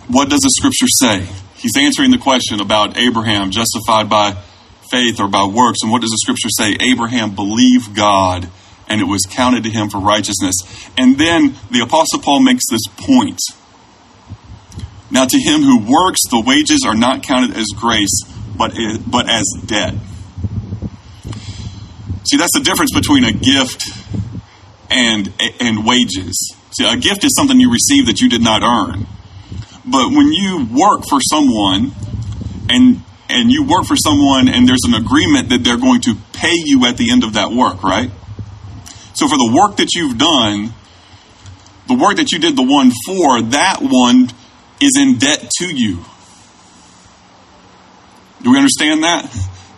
What 0.07 0.29
does 0.29 0.39
the 0.39 0.51
scripture 0.51 0.87
say? 0.87 1.27
He's 1.55 1.75
answering 1.75 2.11
the 2.11 2.17
question 2.17 2.61
about 2.61 2.97
Abraham 2.97 3.51
justified 3.51 4.09
by 4.09 4.37
faith 4.89 5.19
or 5.19 5.27
by 5.27 5.43
works. 5.43 5.79
And 5.81 5.91
what 5.91 6.01
does 6.01 6.11
the 6.11 6.19
scripture 6.21 6.49
say? 6.49 6.77
Abraham 6.79 7.35
believed 7.35 7.93
God 7.95 8.47
and 8.87 9.01
it 9.01 9.05
was 9.05 9.23
counted 9.29 9.63
to 9.63 9.69
him 9.69 9.89
for 9.89 9.99
righteousness. 9.99 10.55
And 10.97 11.17
then 11.17 11.55
the 11.71 11.81
Apostle 11.81 12.19
Paul 12.19 12.41
makes 12.41 12.63
this 12.69 12.85
point. 12.97 13.39
Now, 15.09 15.25
to 15.25 15.37
him 15.37 15.61
who 15.61 15.79
works, 15.79 16.21
the 16.29 16.41
wages 16.45 16.83
are 16.85 16.95
not 16.95 17.23
counted 17.23 17.55
as 17.55 17.67
grace, 17.75 18.23
but, 18.57 18.73
but 19.05 19.29
as 19.29 19.45
debt. 19.65 19.93
See, 22.25 22.37
that's 22.37 22.53
the 22.53 22.61
difference 22.63 22.93
between 22.93 23.23
a 23.23 23.31
gift 23.31 23.89
and, 24.89 25.33
and 25.61 25.85
wages. 25.85 26.53
See, 26.71 26.85
a 26.85 26.97
gift 26.97 27.23
is 27.23 27.33
something 27.35 27.59
you 27.59 27.71
receive 27.71 28.05
that 28.07 28.19
you 28.19 28.29
did 28.29 28.41
not 28.41 28.63
earn. 28.63 29.07
But 29.85 30.11
when 30.11 30.33
you 30.33 30.67
work 30.69 31.07
for 31.07 31.21
someone 31.21 31.91
and 32.69 33.01
and 33.29 33.51
you 33.51 33.65
work 33.65 33.85
for 33.85 33.95
someone 33.95 34.47
and 34.47 34.67
there's 34.67 34.83
an 34.85 34.93
agreement 34.93 35.49
that 35.49 35.63
they're 35.63 35.77
going 35.77 36.01
to 36.01 36.15
pay 36.33 36.53
you 36.53 36.85
at 36.85 36.97
the 36.97 37.11
end 37.11 37.23
of 37.23 37.33
that 37.33 37.51
work, 37.51 37.83
right? 37.83 38.09
So 39.17 39.27
for 39.27 39.35
the 39.35 39.51
work 39.51 39.77
that 39.77 39.95
you've 39.95 40.19
done, 40.19 40.75
the 41.87 41.95
work 41.95 42.17
that 42.17 42.31
you 42.31 42.37
did 42.37 42.55
the 42.55 42.61
one 42.61 42.91
for, 43.07 43.41
that 43.49 43.79
one 43.81 44.29
is 44.79 44.95
in 44.95 45.17
debt 45.17 45.49
to 45.57 45.65
you. 45.65 46.05
Do 48.43 48.51
we 48.51 48.57
understand 48.57 49.01
that? 49.01 49.25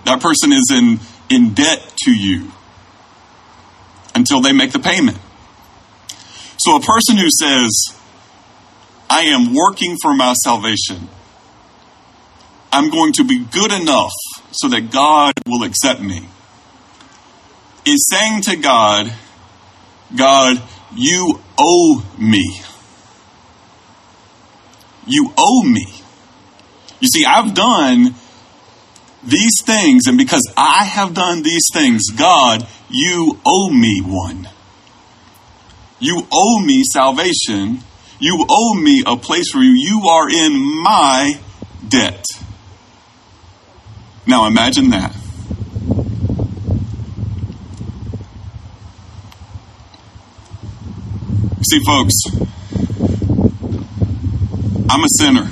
That 0.04 0.20
person 0.20 0.52
is 0.52 0.70
in, 0.70 1.00
in 1.30 1.54
debt 1.54 1.94
to 2.04 2.12
you 2.12 2.52
until 4.14 4.42
they 4.42 4.52
make 4.52 4.74
the 4.74 4.80
payment. 4.80 5.18
So 6.58 6.76
a 6.76 6.82
person 6.82 7.16
who 7.16 7.30
says, 7.30 7.96
I 9.10 9.22
am 9.22 9.54
working 9.54 9.96
for 10.02 10.14
my 10.14 10.34
salvation, 10.34 11.08
I'm 12.74 12.90
going 12.90 13.14
to 13.14 13.24
be 13.24 13.40
good 13.40 13.72
enough 13.72 14.12
so 14.52 14.68
that 14.68 14.92
God 14.92 15.32
will 15.48 15.64
accept 15.64 16.02
me, 16.02 16.28
is 17.86 18.06
saying 18.12 18.42
to 18.42 18.58
God, 18.58 19.14
God, 20.16 20.62
you 20.96 21.40
owe 21.58 22.06
me. 22.18 22.62
You 25.08 25.34
owe 25.38 25.64
me. 25.64 25.86
You 27.00 27.08
see, 27.08 27.26
I've 27.26 27.54
done 27.54 28.16
these 29.24 29.62
things, 29.64 30.08
and 30.08 30.18
because 30.18 30.52
I 30.56 30.84
have 30.84 31.14
done 31.14 31.44
these 31.44 31.68
things, 31.74 32.10
God, 32.10 32.68
you 32.90 33.40
owe 33.46 33.70
me 33.70 34.02
one. 34.02 34.50
You 36.00 36.26
owe 36.32 36.60
me 36.62 36.84
salvation. 36.84 37.84
You 38.20 38.46
owe 38.50 38.74
me 38.76 39.04
a 39.06 39.16
place 39.18 39.52
for 39.52 39.60
you. 39.60 39.72
You 39.72 40.08
are 40.10 40.30
in 40.30 40.84
my 40.84 41.40
debt. 41.88 42.26
Now 44.26 44.46
imagine 44.46 44.90
that. 44.92 45.16
See, 51.70 51.82
folks, 51.86 52.16
I'm 54.90 55.04
a 55.04 55.10
sinner. 55.20 55.52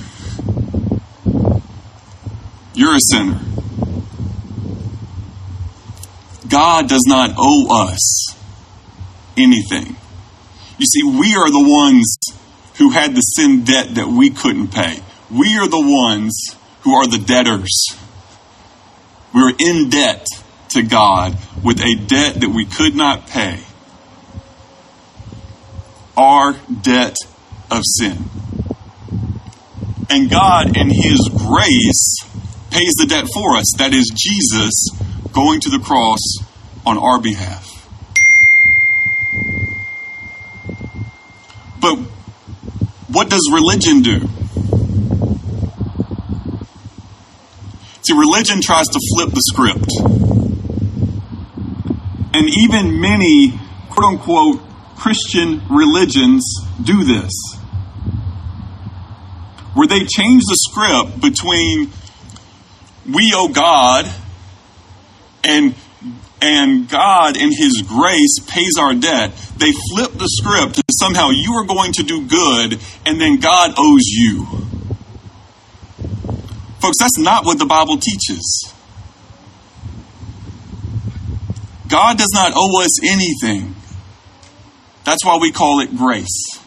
You're 2.73 2.95
a 2.95 2.99
sinner. 2.99 3.39
God 6.49 6.89
does 6.89 7.03
not 7.05 7.35
owe 7.37 7.91
us 7.91 8.35
anything. 9.37 9.95
You 10.79 10.85
see, 10.87 11.03
we 11.03 11.35
are 11.35 11.51
the 11.51 11.63
ones 11.69 12.17
who 12.79 12.89
had 12.89 13.13
the 13.13 13.21
sin 13.21 13.63
debt 13.63 13.93
that 13.93 14.07
we 14.07 14.31
couldn't 14.31 14.69
pay. 14.69 14.99
We 15.29 15.59
are 15.59 15.67
the 15.67 15.79
ones 15.79 16.55
who 16.81 16.95
are 16.95 17.05
the 17.05 17.19
debtors. 17.19 17.95
We're 19.35 19.53
in 19.59 19.89
debt 19.89 20.25
to 20.69 20.81
God 20.81 21.37
with 21.63 21.79
a 21.79 21.93
debt 21.93 22.41
that 22.41 22.49
we 22.49 22.65
could 22.65 22.95
not 22.95 23.27
pay 23.27 23.59
our 26.17 26.53
debt 26.81 27.15
of 27.71 27.83
sin. 27.85 28.17
And 30.09 30.29
God, 30.29 30.75
in 30.75 30.89
His 30.89 31.29
grace, 31.29 32.17
pays 32.71 32.93
the 32.95 33.05
debt 33.07 33.27
for 33.33 33.55
us. 33.55 33.65
That 33.77 33.93
is 33.93 34.11
Jesus 34.15 34.89
going 35.31 35.59
to 35.61 35.69
the 35.69 35.79
cross 35.79 36.19
on 36.85 36.97
our 36.97 37.21
behalf. 37.21 37.65
But 41.79 41.97
what 43.09 43.29
does 43.29 43.49
religion 43.53 44.01
do? 44.01 44.27
See, 48.01 48.13
religion 48.13 48.61
tries 48.61 48.87
to 48.87 48.99
flip 49.13 49.29
the 49.31 49.41
script. 49.41 49.91
And 52.33 52.49
even 52.49 53.01
many 53.01 53.59
quote 53.89 54.13
unquote 54.13 54.66
Christian 54.97 55.61
religions 55.69 56.43
do 56.83 57.03
this. 57.03 57.31
Where 59.73 59.87
they 59.87 60.05
change 60.05 60.43
the 60.43 60.57
script 60.57 61.21
between 61.21 61.91
we 63.13 63.31
owe 63.35 63.47
God 63.47 64.11
and 65.43 65.75
and 66.39 66.87
God 66.87 67.35
in 67.35 67.51
his 67.51 67.81
grace 67.81 68.39
pays 68.47 68.73
our 68.79 68.93
debt. 68.93 69.31
They 69.57 69.71
flip 69.71 70.13
the 70.13 70.27
script 70.27 70.75
to 70.75 70.83
somehow 70.99 71.29
you 71.29 71.53
are 71.53 71.65
going 71.65 71.93
to 71.93 72.03
do 72.03 72.27
good 72.27 72.79
and 73.05 73.19
then 73.19 73.39
God 73.39 73.73
owes 73.77 74.03
you. 74.03 74.45
Folks, 76.79 76.97
that's 76.99 77.17
not 77.17 77.45
what 77.45 77.57
the 77.57 77.65
Bible 77.65 77.97
teaches. 77.97 78.71
God 81.87 82.17
does 82.17 82.31
not 82.33 82.51
owe 82.55 82.83
us 82.83 83.03
anything. 83.03 83.76
That's 85.07 85.23
why 85.23 85.37
we 85.37 85.53
call 85.53 85.79
it 85.79 85.95
grace. 85.95 86.59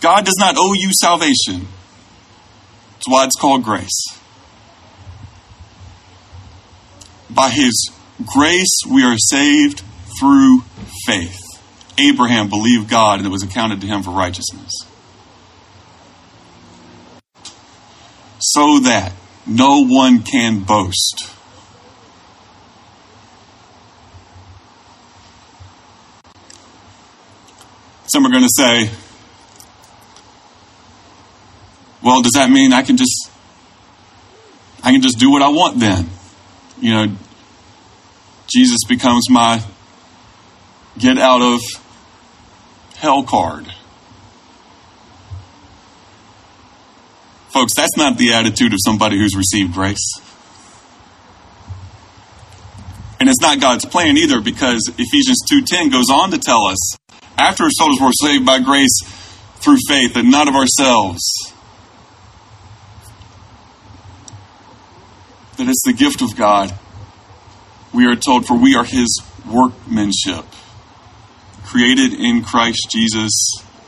God 0.00 0.24
does 0.24 0.34
not 0.36 0.56
owe 0.58 0.72
you 0.72 0.90
salvation. 0.92 1.68
That's 2.94 3.06
why 3.06 3.24
it's 3.24 3.36
called 3.36 3.62
grace. 3.62 4.04
By 7.30 7.50
his 7.50 7.88
grace, 8.26 8.80
we 8.90 9.04
are 9.04 9.16
saved 9.16 9.84
through 10.18 10.62
faith. 11.06 11.38
Abraham 11.98 12.48
believed 12.48 12.90
God 12.90 13.20
and 13.20 13.26
it 13.26 13.30
was 13.30 13.44
accounted 13.44 13.80
to 13.82 13.86
him 13.86 14.02
for 14.02 14.10
righteousness. 14.10 14.72
So 18.40 18.80
that 18.80 19.12
no 19.46 19.84
one 19.86 20.24
can 20.24 20.64
boast. 20.64 21.33
Some 28.14 28.24
are 28.26 28.30
going 28.30 28.44
to 28.44 28.48
say, 28.56 28.88
well, 32.00 32.22
does 32.22 32.30
that 32.36 32.48
mean 32.48 32.72
I 32.72 32.82
can 32.82 32.96
just 32.96 33.28
I 34.84 34.92
can 34.92 35.02
just 35.02 35.18
do 35.18 35.32
what 35.32 35.42
I 35.42 35.48
want 35.48 35.80
then? 35.80 36.08
You 36.80 36.94
know, 36.94 37.16
Jesus 38.46 38.84
becomes 38.88 39.28
my 39.28 39.64
get 40.96 41.18
out 41.18 41.42
of 41.42 41.60
hell 42.94 43.24
card. 43.24 43.66
Folks, 47.48 47.74
that's 47.74 47.96
not 47.96 48.16
the 48.16 48.32
attitude 48.32 48.72
of 48.72 48.78
somebody 48.84 49.18
who's 49.18 49.34
received 49.34 49.74
grace. 49.74 50.20
And 53.18 53.28
it's 53.28 53.40
not 53.40 53.58
God's 53.58 53.84
plan 53.84 54.16
either 54.16 54.40
because 54.40 54.88
Ephesians 54.98 55.40
2:10 55.50 55.90
goes 55.90 56.10
on 56.10 56.30
to 56.30 56.38
tell 56.38 56.64
us 56.66 56.96
after 57.38 57.64
told 57.78 57.92
us 57.92 58.00
we're 58.00 58.12
saved 58.12 58.46
by 58.46 58.60
grace 58.60 59.00
through 59.56 59.78
faith 59.88 60.16
and 60.16 60.30
not 60.30 60.48
of 60.48 60.54
ourselves. 60.54 61.22
That 65.56 65.68
it's 65.68 65.82
the 65.84 65.92
gift 65.92 66.22
of 66.22 66.36
God. 66.36 66.76
We 67.92 68.06
are 68.06 68.16
told 68.16 68.46
for 68.46 68.56
we 68.56 68.74
are 68.74 68.84
his 68.84 69.22
workmanship 69.46 70.44
created 71.74 72.12
in 72.12 72.42
Christ 72.42 72.86
Jesus 72.88 73.32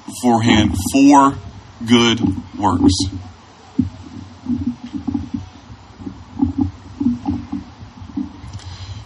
beforehand 0.07 0.75
for 0.93 1.37
good 1.87 2.21
works. 2.59 2.95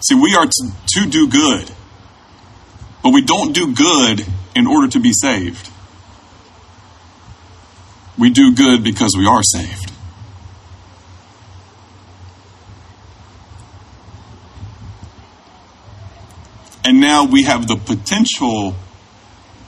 See, 0.02 0.14
we 0.14 0.35
are 0.35 0.47
to, 0.47 0.73
to 0.94 1.06
do 1.11 1.28
good, 1.28 1.70
but 3.02 3.12
we 3.12 3.23
don't 3.23 3.52
do 3.52 3.75
good 3.75 4.26
in 4.54 4.66
order 4.66 4.88
to 4.88 5.00
be 5.00 5.12
saved. 5.12 5.71
We 8.19 8.30
do 8.30 8.54
good 8.54 8.85
because 8.85 9.14
we 9.16 9.26
are 9.26 9.42
saved. 9.42 9.92
And 16.85 17.00
now 17.00 17.25
we 17.25 17.45
have 17.45 17.66
the 17.66 17.76
potential 17.76 18.75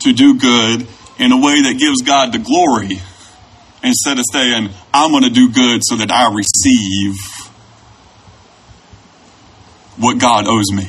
to 0.00 0.12
do 0.12 0.38
good 0.38 0.86
in 1.18 1.32
a 1.32 1.36
way 1.36 1.62
that 1.62 1.76
gives 1.78 2.02
God 2.02 2.32
the 2.32 2.38
glory 2.38 3.00
instead 3.84 4.18
of 4.18 4.24
saying, 4.32 4.70
I'm 4.92 5.10
going 5.10 5.24
to 5.24 5.30
do 5.30 5.50
good 5.50 5.82
so 5.84 5.96
that 5.96 6.10
I 6.10 6.32
receive 6.32 7.14
what 9.98 10.18
God 10.18 10.46
owes 10.48 10.72
me. 10.72 10.88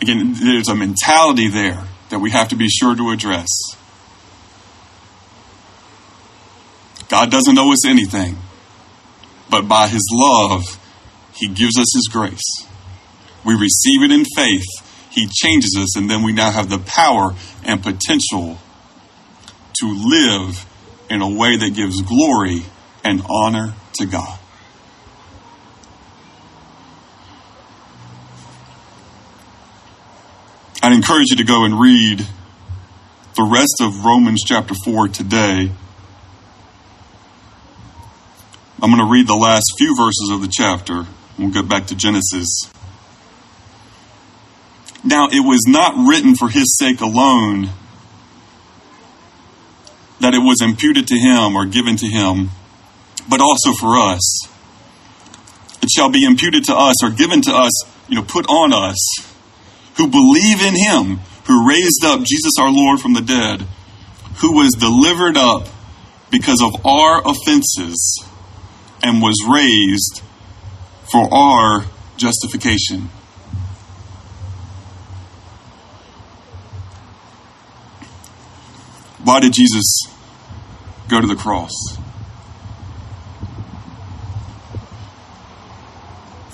Again, 0.00 0.34
there's 0.34 0.68
a 0.68 0.74
mentality 0.74 1.48
there 1.48 1.84
that 2.10 2.20
we 2.20 2.30
have 2.30 2.48
to 2.48 2.56
be 2.56 2.68
sure 2.68 2.94
to 2.94 3.10
address. 3.10 3.48
God 7.08 7.30
doesn't 7.30 7.58
owe 7.58 7.72
us 7.72 7.86
anything, 7.86 8.36
but 9.50 9.66
by 9.66 9.88
His 9.88 10.06
love, 10.12 10.62
He 11.34 11.48
gives 11.48 11.78
us 11.78 11.92
His 11.94 12.08
grace. 12.10 12.66
We 13.44 13.54
receive 13.54 14.02
it 14.02 14.12
in 14.12 14.24
faith, 14.36 14.66
He 15.10 15.26
changes 15.26 15.76
us, 15.78 15.96
and 15.96 16.08
then 16.10 16.22
we 16.22 16.32
now 16.32 16.50
have 16.50 16.68
the 16.68 16.78
power 16.78 17.34
and 17.64 17.82
potential 17.82 18.58
to 19.80 19.86
live 19.86 20.66
in 21.10 21.22
a 21.22 21.28
way 21.28 21.56
that 21.56 21.74
gives 21.74 22.02
glory 22.02 22.62
and 23.04 23.22
honor 23.28 23.74
to 23.94 24.06
God. 24.06 24.37
I'd 30.80 30.92
encourage 30.92 31.30
you 31.30 31.36
to 31.36 31.44
go 31.44 31.64
and 31.64 31.78
read 31.78 32.24
the 33.34 33.42
rest 33.42 33.78
of 33.80 34.04
Romans 34.04 34.44
chapter 34.46 34.74
4 34.84 35.08
today. 35.08 35.72
I'm 38.80 38.90
going 38.90 39.04
to 39.04 39.10
read 39.10 39.26
the 39.26 39.34
last 39.34 39.64
few 39.76 39.96
verses 39.96 40.30
of 40.30 40.40
the 40.40 40.48
chapter. 40.48 41.04
We'll 41.36 41.50
get 41.50 41.68
back 41.68 41.88
to 41.88 41.96
Genesis. 41.96 42.70
Now, 45.02 45.26
it 45.26 45.44
was 45.44 45.64
not 45.66 45.94
written 45.96 46.36
for 46.36 46.48
his 46.48 46.76
sake 46.78 47.00
alone 47.00 47.70
that 50.20 50.34
it 50.34 50.38
was 50.38 50.62
imputed 50.62 51.08
to 51.08 51.18
him 51.18 51.56
or 51.56 51.66
given 51.66 51.96
to 51.96 52.06
him, 52.06 52.50
but 53.28 53.40
also 53.40 53.72
for 53.72 53.96
us. 53.96 54.46
It 55.82 55.90
shall 55.90 56.10
be 56.10 56.24
imputed 56.24 56.64
to 56.64 56.74
us 56.76 57.02
or 57.02 57.10
given 57.10 57.42
to 57.42 57.52
us, 57.52 57.72
you 58.08 58.14
know, 58.14 58.22
put 58.22 58.46
on 58.48 58.72
us 58.72 58.96
who 59.98 60.06
believe 60.06 60.62
in 60.62 60.74
him 60.74 61.18
who 61.46 61.68
raised 61.68 62.04
up 62.04 62.22
Jesus 62.22 62.52
our 62.58 62.70
Lord 62.70 63.00
from 63.00 63.14
the 63.14 63.20
dead, 63.20 63.66
who 64.40 64.54
was 64.54 64.70
delivered 64.78 65.36
up 65.36 65.66
because 66.30 66.62
of 66.62 66.86
our 66.86 67.26
offenses 67.26 68.22
and 69.02 69.20
was 69.20 69.34
raised 69.48 70.22
for 71.10 71.32
our 71.32 71.84
justification. 72.16 73.10
Why 79.24 79.40
did 79.40 79.52
Jesus 79.52 80.02
go 81.08 81.20
to 81.20 81.26
the 81.26 81.34
cross? 81.34 81.72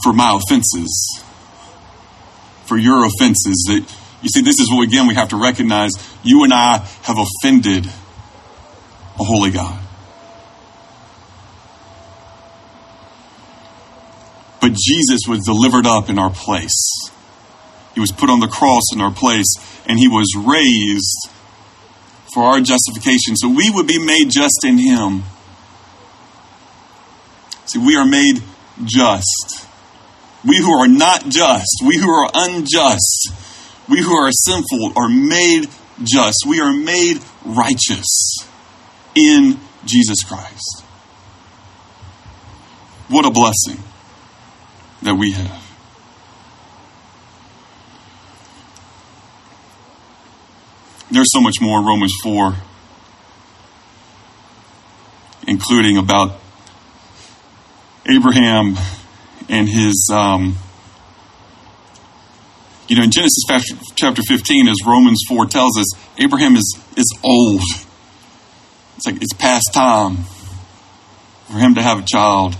For 0.02 0.12
my 0.12 0.38
offenses 0.38 1.23
for 2.74 2.78
your 2.78 3.04
offenses. 3.04 3.64
That 3.68 3.86
you 4.20 4.28
see, 4.28 4.42
this 4.42 4.58
is 4.58 4.68
what 4.68 4.82
again 4.82 5.06
we 5.06 5.14
have 5.14 5.28
to 5.28 5.40
recognize. 5.40 5.92
You 6.24 6.42
and 6.42 6.52
I 6.52 6.78
have 7.02 7.16
offended 7.18 7.86
a 7.86 9.22
holy 9.22 9.52
God. 9.52 9.80
But 14.60 14.72
Jesus 14.72 15.20
was 15.28 15.44
delivered 15.44 15.86
up 15.86 16.10
in 16.10 16.18
our 16.18 16.30
place. 16.30 16.90
He 17.94 18.00
was 18.00 18.10
put 18.10 18.28
on 18.28 18.40
the 18.40 18.48
cross 18.48 18.82
in 18.92 19.00
our 19.00 19.12
place, 19.12 19.54
and 19.86 19.96
he 19.96 20.08
was 20.08 20.34
raised 20.36 21.30
for 22.32 22.42
our 22.42 22.60
justification. 22.60 23.36
So 23.36 23.48
we 23.48 23.70
would 23.70 23.86
be 23.86 24.04
made 24.04 24.30
just 24.30 24.64
in 24.64 24.78
him. 24.78 25.22
See, 27.66 27.78
we 27.78 27.94
are 27.94 28.06
made 28.06 28.42
just 28.84 29.68
we 30.46 30.58
who 30.58 30.72
are 30.72 30.88
not 30.88 31.28
just, 31.28 31.82
we 31.84 31.96
who 31.98 32.10
are 32.10 32.30
unjust, 32.34 33.30
we 33.88 34.02
who 34.02 34.14
are 34.14 34.30
sinful 34.30 34.92
are 34.96 35.08
made 35.08 35.68
just. 36.02 36.44
We 36.46 36.60
are 36.60 36.72
made 36.72 37.18
righteous 37.44 38.38
in 39.14 39.60
Jesus 39.84 40.22
Christ. 40.24 40.84
What 43.08 43.24
a 43.24 43.30
blessing 43.30 43.82
that 45.02 45.14
we 45.14 45.32
have. 45.32 45.62
There's 51.10 51.30
so 51.30 51.40
much 51.40 51.56
more 51.60 51.78
in 51.78 51.86
Romans 51.86 52.14
4, 52.22 52.54
including 55.46 55.96
about 55.96 56.40
Abraham 58.08 58.76
and 59.48 59.68
his, 59.68 60.10
um, 60.12 60.56
you 62.88 62.96
know, 62.96 63.02
in 63.02 63.10
Genesis 63.10 63.44
chapter 63.94 64.22
15, 64.22 64.68
as 64.68 64.76
Romans 64.86 65.22
4 65.28 65.46
tells 65.46 65.78
us, 65.78 65.86
Abraham 66.18 66.56
is, 66.56 66.78
is 66.96 67.18
old. 67.22 67.62
It's 68.96 69.06
like 69.06 69.16
it's 69.22 69.32
past 69.34 69.70
time 69.72 70.16
for 71.46 71.58
him 71.58 71.74
to 71.74 71.82
have 71.82 72.00
a 72.00 72.04
child. 72.06 72.56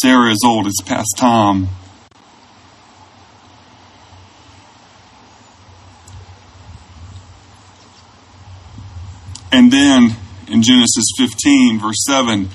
Sarah 0.00 0.30
is 0.30 0.40
old, 0.44 0.66
it's 0.66 0.80
past 0.82 1.14
time. 1.16 1.68
And 9.52 9.70
then 9.70 10.16
in 10.48 10.62
Genesis 10.62 11.04
15, 11.18 11.78
verse 11.78 12.04
7, 12.06 12.48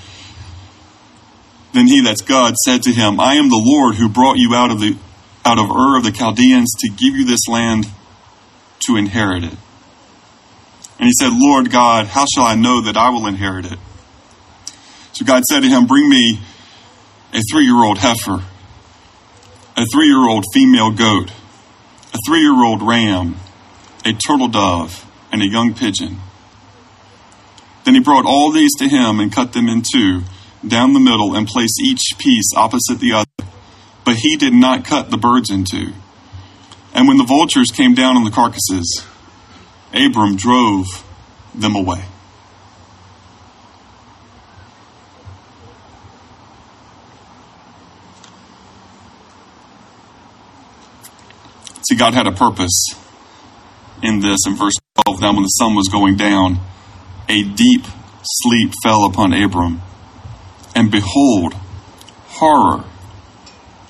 then 1.72 1.86
he, 1.86 2.02
that's 2.02 2.22
God, 2.22 2.54
said 2.56 2.82
to 2.82 2.92
him, 2.92 3.20
I 3.20 3.34
am 3.34 3.48
the 3.48 3.62
Lord 3.62 3.96
who 3.96 4.08
brought 4.08 4.38
you 4.38 4.54
out 4.54 4.70
of 4.70 4.80
the 4.80 4.96
out 5.44 5.58
of 5.58 5.70
Ur 5.70 5.96
of 5.96 6.04
the 6.04 6.12
Chaldeans 6.12 6.72
to 6.80 6.88
give 6.90 7.14
you 7.14 7.24
this 7.24 7.48
land 7.48 7.86
to 8.80 8.96
inherit 8.96 9.44
it. 9.44 9.56
And 10.98 11.06
he 11.06 11.12
said, 11.18 11.30
Lord 11.32 11.70
God, 11.70 12.06
how 12.06 12.26
shall 12.26 12.44
I 12.44 12.54
know 12.54 12.82
that 12.82 12.96
I 12.96 13.10
will 13.10 13.26
inherit 13.26 13.64
it? 13.64 13.78
So 15.12 15.24
God 15.24 15.42
said 15.44 15.60
to 15.60 15.68
him, 15.68 15.86
Bring 15.86 16.08
me 16.08 16.40
a 17.32 17.40
three 17.50 17.64
year 17.64 17.82
old 17.82 17.98
heifer, 17.98 18.42
a 19.76 19.86
three 19.92 20.06
year 20.06 20.28
old 20.28 20.44
female 20.52 20.90
goat, 20.90 21.30
a 22.12 22.18
three 22.26 22.40
year 22.40 22.62
old 22.62 22.82
ram, 22.82 23.36
a 24.04 24.12
turtle 24.12 24.48
dove, 24.48 25.06
and 25.30 25.42
a 25.42 25.46
young 25.46 25.74
pigeon. 25.74 26.18
Then 27.84 27.94
he 27.94 28.00
brought 28.00 28.26
all 28.26 28.52
these 28.52 28.74
to 28.78 28.88
him 28.88 29.20
and 29.20 29.32
cut 29.32 29.52
them 29.52 29.68
in 29.68 29.82
two 29.82 30.22
down 30.66 30.92
the 30.92 31.00
middle 31.00 31.34
and 31.34 31.46
place 31.46 31.78
each 31.82 32.02
piece 32.18 32.52
opposite 32.56 32.98
the 33.00 33.12
other. 33.12 33.50
But 34.04 34.16
he 34.16 34.36
did 34.36 34.52
not 34.52 34.84
cut 34.84 35.10
the 35.10 35.18
birds 35.18 35.50
in 35.50 35.64
two. 35.64 35.92
And 36.94 37.06
when 37.06 37.18
the 37.18 37.24
vultures 37.24 37.70
came 37.70 37.94
down 37.94 38.16
on 38.16 38.24
the 38.24 38.30
carcasses, 38.30 39.04
Abram 39.92 40.36
drove 40.36 41.04
them 41.54 41.76
away. 41.76 42.04
See, 51.88 51.96
God 51.96 52.14
had 52.14 52.26
a 52.26 52.32
purpose 52.32 52.86
in 54.02 54.20
this. 54.20 54.40
In 54.46 54.56
verse 54.56 54.74
12, 55.06 55.20
now 55.22 55.32
when 55.32 55.42
the 55.42 55.48
sun 55.48 55.74
was 55.74 55.88
going 55.88 56.16
down, 56.16 56.58
a 57.28 57.42
deep 57.42 57.84
sleep 58.22 58.72
fell 58.82 59.04
upon 59.04 59.32
Abram. 59.32 59.80
And 60.78 60.92
behold, 60.92 61.54
horror 62.28 62.84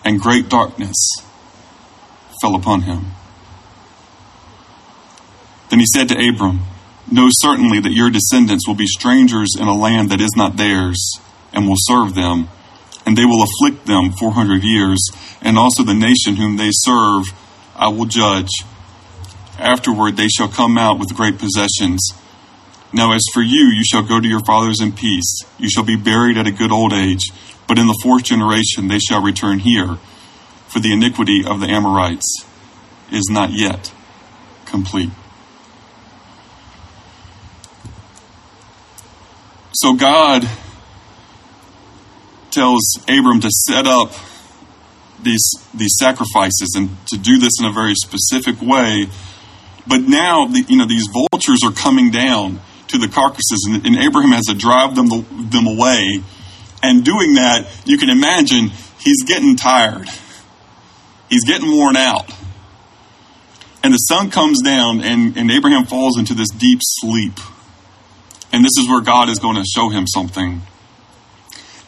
and 0.06 0.18
great 0.18 0.48
darkness 0.48 0.96
fell 2.40 2.54
upon 2.54 2.80
him. 2.80 3.08
Then 5.68 5.80
he 5.80 5.84
said 5.94 6.08
to 6.08 6.14
Abram, 6.14 6.60
Know 7.12 7.28
certainly 7.30 7.78
that 7.78 7.92
your 7.92 8.08
descendants 8.08 8.66
will 8.66 8.74
be 8.74 8.86
strangers 8.86 9.50
in 9.54 9.68
a 9.68 9.76
land 9.76 10.08
that 10.08 10.22
is 10.22 10.30
not 10.34 10.56
theirs, 10.56 11.12
and 11.52 11.68
will 11.68 11.76
serve 11.76 12.14
them, 12.14 12.48
and 13.04 13.18
they 13.18 13.26
will 13.26 13.42
afflict 13.42 13.84
them 13.84 14.12
four 14.12 14.32
hundred 14.32 14.62
years, 14.62 15.10
and 15.42 15.58
also 15.58 15.82
the 15.82 15.92
nation 15.92 16.36
whom 16.36 16.56
they 16.56 16.70
serve 16.72 17.24
I 17.76 17.88
will 17.88 18.06
judge. 18.06 18.64
Afterward 19.58 20.16
they 20.16 20.28
shall 20.28 20.48
come 20.48 20.78
out 20.78 20.98
with 20.98 21.14
great 21.14 21.36
possessions. 21.38 22.00
Now 22.92 23.12
as 23.12 23.22
for 23.32 23.42
you, 23.42 23.66
you 23.66 23.84
shall 23.84 24.02
go 24.02 24.20
to 24.20 24.28
your 24.28 24.44
fathers 24.44 24.80
in 24.80 24.92
peace. 24.92 25.40
You 25.58 25.68
shall 25.68 25.84
be 25.84 25.96
buried 25.96 26.38
at 26.38 26.46
a 26.46 26.50
good 26.50 26.72
old 26.72 26.92
age. 26.92 27.30
But 27.66 27.78
in 27.78 27.86
the 27.86 27.98
fourth 28.02 28.24
generation 28.24 28.88
they 28.88 28.98
shall 28.98 29.22
return 29.22 29.58
here, 29.58 29.98
for 30.68 30.80
the 30.80 30.92
iniquity 30.92 31.44
of 31.44 31.60
the 31.60 31.66
Amorites 31.66 32.44
is 33.12 33.28
not 33.30 33.50
yet 33.50 33.92
complete. 34.64 35.10
So 39.72 39.94
God 39.94 40.48
tells 42.50 42.82
Abram 43.06 43.40
to 43.40 43.50
set 43.50 43.86
up 43.86 44.12
these 45.22 45.50
these 45.74 45.94
sacrifices 45.98 46.74
and 46.76 46.96
to 47.06 47.18
do 47.18 47.38
this 47.38 47.60
in 47.60 47.66
a 47.66 47.72
very 47.72 47.94
specific 47.94 48.60
way. 48.62 49.08
But 49.86 50.02
now, 50.02 50.46
the, 50.46 50.64
you 50.68 50.76
know, 50.76 50.86
these 50.86 51.06
vultures 51.06 51.62
are 51.64 51.72
coming 51.72 52.10
down 52.10 52.60
to 52.88 52.98
the 52.98 53.08
carcasses, 53.08 53.66
and, 53.68 53.86
and 53.86 53.96
Abraham 53.96 54.32
has 54.32 54.46
to 54.46 54.54
drive 54.54 54.94
them 54.94 55.08
them 55.50 55.66
away. 55.66 56.22
And 56.82 57.04
doing 57.04 57.34
that, 57.34 57.66
you 57.84 57.98
can 57.98 58.08
imagine 58.08 58.70
he's 59.00 59.24
getting 59.24 59.56
tired. 59.56 60.08
He's 61.28 61.44
getting 61.44 61.70
worn 61.70 61.96
out. 61.96 62.30
And 63.82 63.92
the 63.92 63.98
sun 63.98 64.30
comes 64.30 64.62
down, 64.62 65.02
and, 65.02 65.36
and 65.36 65.50
Abraham 65.50 65.86
falls 65.86 66.18
into 66.18 66.34
this 66.34 66.48
deep 66.50 66.80
sleep. 66.82 67.38
And 68.52 68.64
this 68.64 68.76
is 68.78 68.88
where 68.88 69.00
God 69.00 69.28
is 69.28 69.38
going 69.38 69.56
to 69.56 69.64
show 69.64 69.88
him 69.88 70.06
something. 70.06 70.62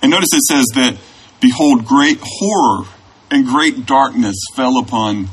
And 0.02 0.10
notice 0.10 0.30
it 0.32 0.42
says 0.42 0.66
that, 0.74 0.96
behold, 1.40 1.84
great 1.84 2.18
horror 2.22 2.86
and 3.30 3.46
great 3.46 3.86
darkness 3.86 4.36
fell 4.54 4.78
upon 4.78 5.28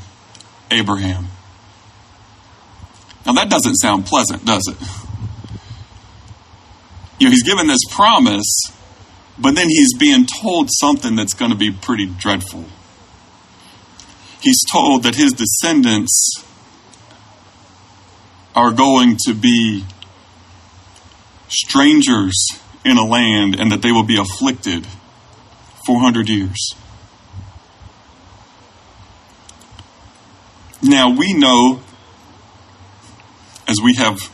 Abraham. 0.71 1.27
Now 3.25 3.33
that 3.33 3.49
doesn't 3.49 3.75
sound 3.75 4.05
pleasant, 4.05 4.45
does 4.45 4.67
it? 4.67 5.06
You 7.19 7.27
know, 7.27 7.31
he's 7.31 7.43
given 7.43 7.67
this 7.67 7.81
promise, 7.89 8.61
but 9.39 9.55
then 9.55 9.69
he's 9.69 9.97
being 9.97 10.25
told 10.25 10.69
something 10.71 11.15
that's 11.15 11.33
going 11.33 11.51
to 11.51 11.57
be 11.57 11.71
pretty 11.71 12.05
dreadful. 12.05 12.65
He's 14.41 14.61
told 14.71 15.03
that 15.03 15.15
his 15.15 15.33
descendants 15.33 16.43
are 18.55 18.71
going 18.71 19.17
to 19.25 19.33
be 19.33 19.83
strangers 21.47 22.47
in 22.83 22.97
a 22.97 23.03
land 23.05 23.59
and 23.59 23.71
that 23.71 23.81
they 23.81 23.91
will 23.91 24.03
be 24.03 24.17
afflicted 24.17 24.85
400 25.85 26.29
years. 26.29 26.75
Now 30.81 31.09
we 31.09 31.33
know, 31.33 31.81
as 33.67 33.77
we 33.83 33.95
have 33.95 34.31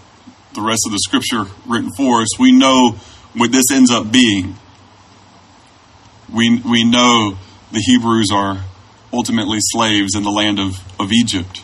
the 0.53 0.61
rest 0.61 0.81
of 0.85 0.91
the 0.91 0.99
scripture 0.99 1.45
written 1.67 1.91
for 1.95 2.21
us, 2.21 2.39
we 2.39 2.51
know 2.51 2.91
what 3.33 3.51
this 3.51 3.65
ends 3.71 3.91
up 3.91 4.11
being. 4.11 4.55
We, 6.31 6.61
we 6.61 6.83
know 6.83 7.37
the 7.71 7.79
Hebrews 7.79 8.29
are 8.31 8.63
ultimately 9.11 9.59
slaves 9.59 10.15
in 10.15 10.23
the 10.23 10.31
land 10.31 10.59
of, 10.59 10.79
of 10.99 11.11
Egypt. 11.11 11.59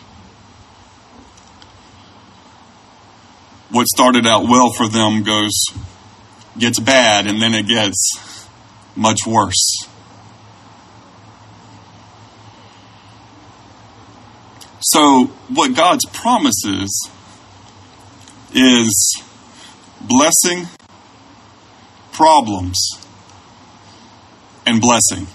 What 3.70 3.86
started 3.86 4.26
out 4.26 4.48
well 4.48 4.72
for 4.72 4.88
them 4.88 5.22
goes 5.22 5.52
gets 6.58 6.80
bad 6.80 7.26
and 7.26 7.40
then 7.40 7.54
it 7.54 7.66
gets 7.66 8.48
much 8.96 9.26
worse. 9.26 9.86
So, 14.80 15.26
what 15.48 15.76
God's 15.76 16.04
promises 16.06 17.10
is 18.54 19.22
blessing, 20.00 20.66
problems, 22.12 22.78
and 24.66 24.80
blessing. 24.80 25.26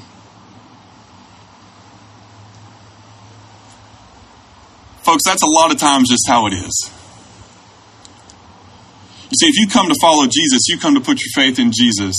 Folks, 5.03 5.23
that's 5.25 5.43
a 5.43 5.47
lot 5.47 5.71
of 5.71 5.77
times 5.77 6.09
just 6.09 6.27
how 6.27 6.47
it 6.47 6.53
is. 6.53 6.91
You 9.29 9.37
see, 9.39 9.47
if 9.47 9.59
you 9.59 9.67
come 9.67 9.87
to 9.89 9.95
follow 10.01 10.25
Jesus, 10.25 10.67
you 10.67 10.79
come 10.79 10.95
to 10.95 11.01
put 11.01 11.19
your 11.19 11.31
faith 11.43 11.59
in 11.59 11.71
Jesus, 11.71 12.15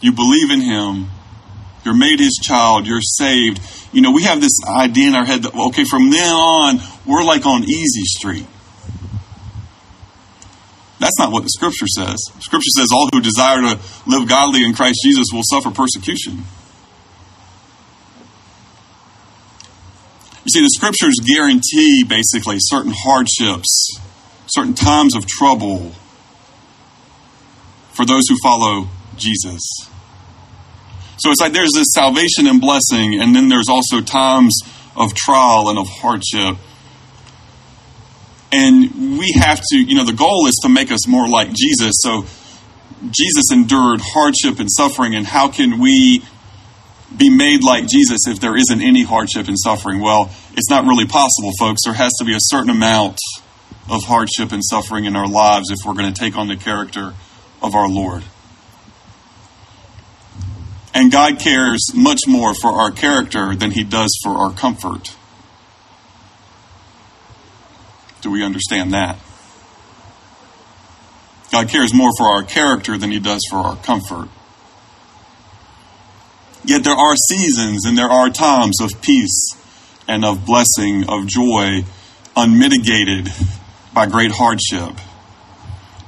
you 0.00 0.12
believe 0.12 0.50
in 0.50 0.60
Him, 0.60 1.10
you're 1.84 1.94
made 1.94 2.20
His 2.20 2.38
child, 2.42 2.86
you're 2.86 3.00
saved 3.02 3.60
you 3.92 4.02
know, 4.02 4.12
we 4.12 4.22
have 4.22 4.40
this 4.40 4.52
idea 4.66 5.08
in 5.08 5.14
our 5.14 5.24
head 5.24 5.42
that, 5.42 5.54
okay, 5.54 5.84
from 5.84 6.10
then 6.10 6.32
on, 6.32 6.80
we're 7.06 7.24
like 7.24 7.44
on 7.44 7.64
easy 7.64 8.04
street. 8.04 8.46
That's 11.00 11.18
not 11.18 11.32
what 11.32 11.42
the 11.42 11.48
scripture 11.48 11.86
says. 11.88 12.16
Scripture 12.40 12.70
says 12.76 12.88
all 12.92 13.08
who 13.12 13.20
desire 13.20 13.62
to 13.62 13.80
live 14.06 14.28
godly 14.28 14.64
in 14.64 14.74
Christ 14.74 15.00
Jesus 15.02 15.28
will 15.32 15.42
suffer 15.42 15.70
persecution. 15.70 16.44
You 20.44 20.50
see, 20.50 20.60
the 20.60 20.70
scriptures 20.70 21.16
guarantee 21.24 22.04
basically 22.04 22.56
certain 22.58 22.92
hardships, 22.94 23.98
certain 24.46 24.74
times 24.74 25.16
of 25.16 25.26
trouble 25.26 25.92
for 27.92 28.04
those 28.04 28.24
who 28.28 28.36
follow 28.42 28.88
Jesus. 29.16 29.60
So 31.18 31.30
it's 31.30 31.40
like 31.40 31.52
there's 31.52 31.72
this 31.74 31.92
salvation 31.94 32.46
and 32.46 32.60
blessing, 32.60 33.20
and 33.20 33.34
then 33.34 33.48
there's 33.48 33.68
also 33.68 34.00
times 34.00 34.58
of 34.96 35.14
trial 35.14 35.68
and 35.68 35.78
of 35.78 35.86
hardship. 35.88 36.56
And 38.52 39.18
we 39.18 39.32
have 39.38 39.60
to, 39.70 39.76
you 39.76 39.94
know, 39.94 40.04
the 40.04 40.12
goal 40.12 40.46
is 40.46 40.56
to 40.62 40.68
make 40.68 40.90
us 40.90 41.06
more 41.06 41.28
like 41.28 41.52
Jesus. 41.52 41.94
So 41.98 42.24
Jesus 43.10 43.52
endured 43.52 44.00
hardship 44.02 44.58
and 44.58 44.70
suffering, 44.70 45.14
and 45.14 45.26
how 45.26 45.48
can 45.48 45.78
we 45.78 46.22
be 47.16 47.30
made 47.30 47.62
like 47.62 47.86
Jesus 47.86 48.26
if 48.26 48.40
there 48.40 48.56
isn't 48.56 48.80
any 48.80 49.02
hardship 49.02 49.48
and 49.48 49.58
suffering? 49.58 50.00
Well, 50.00 50.30
it's 50.52 50.70
not 50.70 50.84
really 50.84 51.06
possible, 51.06 51.52
folks. 51.58 51.82
There 51.84 51.94
has 51.94 52.12
to 52.18 52.24
be 52.24 52.34
a 52.34 52.40
certain 52.40 52.70
amount 52.70 53.18
of 53.88 54.04
hardship 54.04 54.52
and 54.52 54.62
suffering 54.64 55.04
in 55.04 55.16
our 55.16 55.26
lives 55.26 55.70
if 55.70 55.78
we're 55.84 55.94
going 55.94 56.12
to 56.12 56.18
take 56.18 56.36
on 56.36 56.48
the 56.48 56.56
character 56.56 57.14
of 57.62 57.74
our 57.74 57.88
Lord. 57.88 58.24
And 60.92 61.10
God 61.10 61.38
cares 61.38 61.92
much 61.94 62.20
more 62.26 62.54
for 62.54 62.72
our 62.72 62.90
character 62.90 63.54
than 63.54 63.70
he 63.70 63.84
does 63.84 64.16
for 64.22 64.30
our 64.30 64.52
comfort. 64.52 65.14
Do 68.20 68.30
we 68.30 68.44
understand 68.44 68.92
that? 68.92 69.18
God 71.52 71.68
cares 71.68 71.92
more 71.92 72.10
for 72.16 72.26
our 72.26 72.42
character 72.42 72.96
than 72.96 73.10
he 73.10 73.18
does 73.18 73.42
for 73.50 73.56
our 73.56 73.76
comfort. 73.76 74.28
Yet 76.64 76.84
there 76.84 76.94
are 76.94 77.16
seasons 77.16 77.86
and 77.86 77.96
there 77.96 78.08
are 78.08 78.30
times 78.30 78.80
of 78.80 79.00
peace 79.02 79.56
and 80.06 80.24
of 80.24 80.44
blessing, 80.44 81.08
of 81.08 81.26
joy, 81.26 81.84
unmitigated 82.36 83.28
by 83.92 84.06
great 84.06 84.32
hardship. 84.32 84.94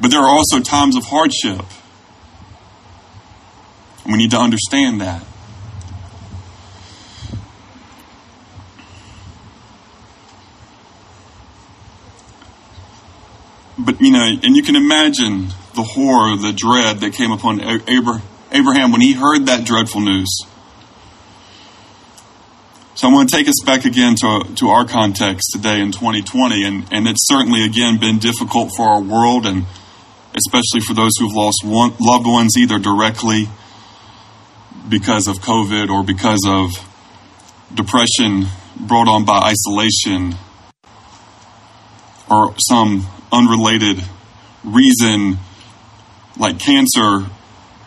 But 0.00 0.10
there 0.10 0.20
are 0.20 0.28
also 0.28 0.60
times 0.60 0.96
of 0.96 1.04
hardship 1.04 1.64
we 4.06 4.16
need 4.16 4.32
to 4.32 4.38
understand 4.38 5.00
that. 5.00 5.24
But, 13.84 14.00
you 14.00 14.12
know, 14.12 14.24
and 14.42 14.56
you 14.56 14.62
can 14.62 14.76
imagine 14.76 15.48
the 15.74 15.82
horror, 15.82 16.36
the 16.36 16.52
dread 16.52 17.00
that 17.00 17.14
came 17.14 17.32
upon 17.32 17.60
Abraham 17.60 18.92
when 18.92 19.00
he 19.00 19.12
heard 19.12 19.46
that 19.46 19.64
dreadful 19.64 20.00
news. 20.00 20.28
So 22.94 23.08
I 23.08 23.12
want 23.12 23.30
to 23.30 23.36
take 23.36 23.48
us 23.48 23.56
back 23.64 23.84
again 23.84 24.14
to, 24.16 24.44
to 24.56 24.68
our 24.68 24.84
context 24.84 25.50
today 25.52 25.80
in 25.80 25.92
2020, 25.92 26.64
and, 26.64 26.92
and 26.92 27.08
it's 27.08 27.26
certainly 27.26 27.64
again 27.64 27.98
been 27.98 28.18
difficult 28.18 28.72
for 28.76 28.86
our 28.86 29.00
world, 29.00 29.46
and 29.46 29.64
especially 30.36 30.80
for 30.86 30.94
those 30.94 31.12
who've 31.18 31.32
lost 31.32 31.62
one, 31.64 31.94
loved 31.98 32.26
ones 32.26 32.56
either 32.56 32.78
directly 32.78 33.48
because 34.88 35.26
of 35.26 35.38
COVID 35.38 35.88
or 35.88 36.04
because 36.04 36.40
of 36.46 36.70
depression 37.74 38.46
brought 38.78 39.08
on 39.08 39.24
by 39.24 39.52
isolation 39.52 40.36
or 42.30 42.54
some 42.58 43.06
unrelated 43.32 44.04
reason 44.62 45.38
like 46.38 46.58
cancer, 46.58 47.26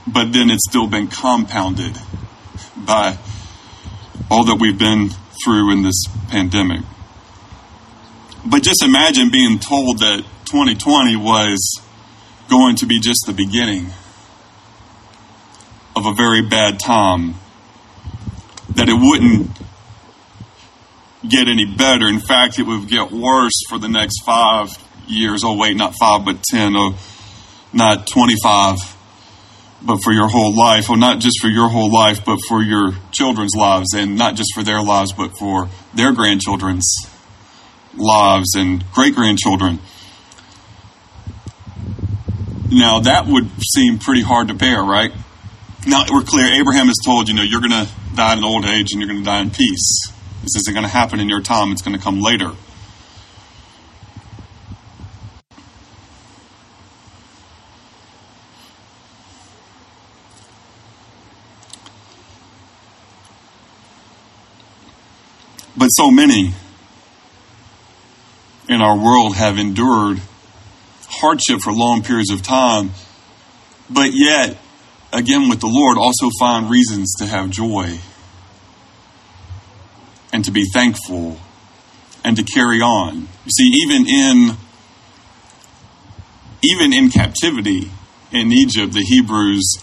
but 0.08 0.34
then 0.34 0.49
it's 0.49 0.65
still 0.67 0.88
been 0.88 1.08
compounded 1.08 1.97
by 2.75 3.17
all 4.29 4.45
that 4.45 4.58
we've 4.60 4.77
been 4.77 5.10
through 5.43 5.71
in 5.71 5.84
this 5.84 6.03
pandemic. 6.29 6.81
But 8.45 8.63
just 8.63 8.84
imagine 8.84 9.31
being 9.31 9.60
told 9.60 9.99
that 9.99 10.23
2020 10.45 11.15
was 11.15 11.81
going 12.49 12.75
to 12.77 12.86
be 12.86 12.99
just 12.99 13.23
the 13.25 13.34
beginning 13.34 13.88
of 15.95 16.05
a 16.05 16.13
very 16.13 16.41
bad 16.41 16.79
time, 16.79 17.36
that 18.75 18.89
it 18.89 18.93
wouldn't 18.93 19.49
get 21.27 21.47
any 21.47 21.65
better. 21.65 22.08
In 22.08 22.19
fact, 22.19 22.60
it 22.60 22.63
would 22.63 22.88
get 22.88 23.12
worse 23.12 23.63
for 23.67 23.79
the 23.79 23.88
next 23.88 24.23
five 24.23 24.77
years. 25.07 25.43
Oh, 25.43 25.55
wait, 25.57 25.75
not 25.77 25.93
five, 25.99 26.25
but 26.25 26.43
10, 26.43 26.75
or 26.75 26.93
not 27.73 28.07
25, 28.07 28.77
but 29.81 29.99
for 30.03 30.11
your 30.11 30.27
whole 30.27 30.55
life. 30.55 30.89
Oh, 30.89 30.95
not 30.95 31.19
just 31.19 31.39
for 31.41 31.47
your 31.47 31.69
whole 31.69 31.91
life, 31.91 32.25
but 32.25 32.39
for 32.47 32.61
your 32.61 32.93
children's 33.11 33.55
lives, 33.55 33.93
and 33.93 34.17
not 34.17 34.35
just 34.35 34.53
for 34.53 34.63
their 34.63 34.81
lives, 34.81 35.13
but 35.13 35.37
for 35.37 35.69
their 35.93 36.11
grandchildren's 36.11 36.95
lives 37.95 38.55
and 38.55 38.83
great 38.91 39.15
grandchildren. 39.15 39.79
Now, 42.71 42.99
that 43.01 43.27
would 43.27 43.49
seem 43.61 43.99
pretty 43.99 44.21
hard 44.21 44.47
to 44.47 44.53
bear, 44.53 44.83
right? 44.83 45.11
Now, 45.87 46.03
we're 46.11 46.23
clear. 46.23 46.45
Abraham 46.45 46.89
is 46.89 46.99
told, 47.05 47.29
you 47.29 47.35
know, 47.35 47.43
you're 47.43 47.61
going 47.61 47.71
to 47.71 47.87
die 48.15 48.35
in 48.35 48.43
old 48.43 48.65
age 48.65 48.91
and 48.91 49.01
you're 49.01 49.07
going 49.07 49.19
to 49.19 49.25
die 49.25 49.41
in 49.41 49.51
peace. 49.51 50.11
This 50.41 50.55
isn't 50.57 50.73
going 50.73 50.85
to 50.85 50.91
happen 50.91 51.19
in 51.19 51.29
your 51.29 51.41
time, 51.41 51.71
it's 51.71 51.81
going 51.81 51.95
to 51.95 52.01
come 52.01 52.21
later. 52.21 52.51
But 65.77 65.88
so 65.88 66.09
many 66.09 66.53
in 68.69 68.81
our 68.81 68.97
world 68.97 69.35
have 69.35 69.57
endured 69.57 70.21
hardship 71.07 71.59
for 71.61 71.73
long 71.73 72.01
periods 72.01 72.31
of 72.31 72.41
time, 72.41 72.91
but 73.89 74.11
yet, 74.13 74.57
again, 75.13 75.49
with 75.49 75.59
the 75.59 75.67
Lord, 75.67 75.97
also 75.97 76.29
find 76.39 76.69
reasons 76.69 77.13
to 77.19 77.25
have 77.25 77.49
joy 77.49 77.99
and 80.31 80.43
to 80.45 80.51
be 80.51 80.65
thankful 80.73 81.38
and 82.23 82.35
to 82.38 82.43
carry 82.43 82.81
on. 82.81 83.27
You 83.45 83.51
see, 83.51 83.67
even 83.83 84.07
in 84.07 84.57
even 86.63 86.93
in 86.93 87.09
captivity 87.09 87.91
in 88.31 88.51
Egypt, 88.51 88.93
the 88.93 89.01
Hebrews 89.01 89.77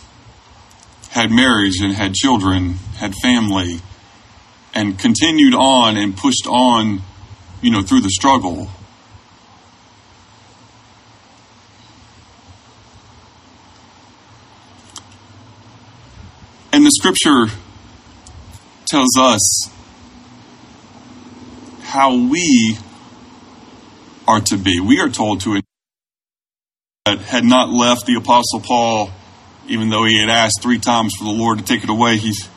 had 1.10 1.30
marriage 1.30 1.80
and 1.80 1.92
had 1.92 2.14
children, 2.14 2.74
had 2.96 3.14
family, 3.22 3.80
and 4.74 4.98
continued 4.98 5.54
on 5.54 5.96
and 5.96 6.16
pushed 6.16 6.46
on, 6.46 7.02
you 7.60 7.70
know, 7.70 7.82
through 7.82 8.00
the 8.00 8.10
struggle. 8.10 8.68
And 16.72 16.86
the 16.86 16.90
scripture 16.90 17.46
tells 18.86 19.18
us 19.18 19.70
how 21.82 22.16
we 22.16 22.78
are 24.26 24.40
to 24.40 24.56
be. 24.56 24.80
We 24.80 25.00
are 25.00 25.10
told 25.10 25.42
to 25.42 25.60
that 27.04 27.18
had 27.18 27.44
not 27.44 27.68
left 27.68 28.06
the 28.06 28.14
apostle 28.14 28.60
Paul, 28.60 29.10
even 29.68 29.90
though 29.90 30.04
he 30.04 30.18
had 30.18 30.30
asked 30.30 30.62
three 30.62 30.78
times 30.78 31.12
for 31.18 31.24
the 31.24 31.30
Lord 31.30 31.58
to 31.58 31.64
take 31.64 31.84
it 31.84 31.90
away. 31.90 32.16
He's 32.16 32.48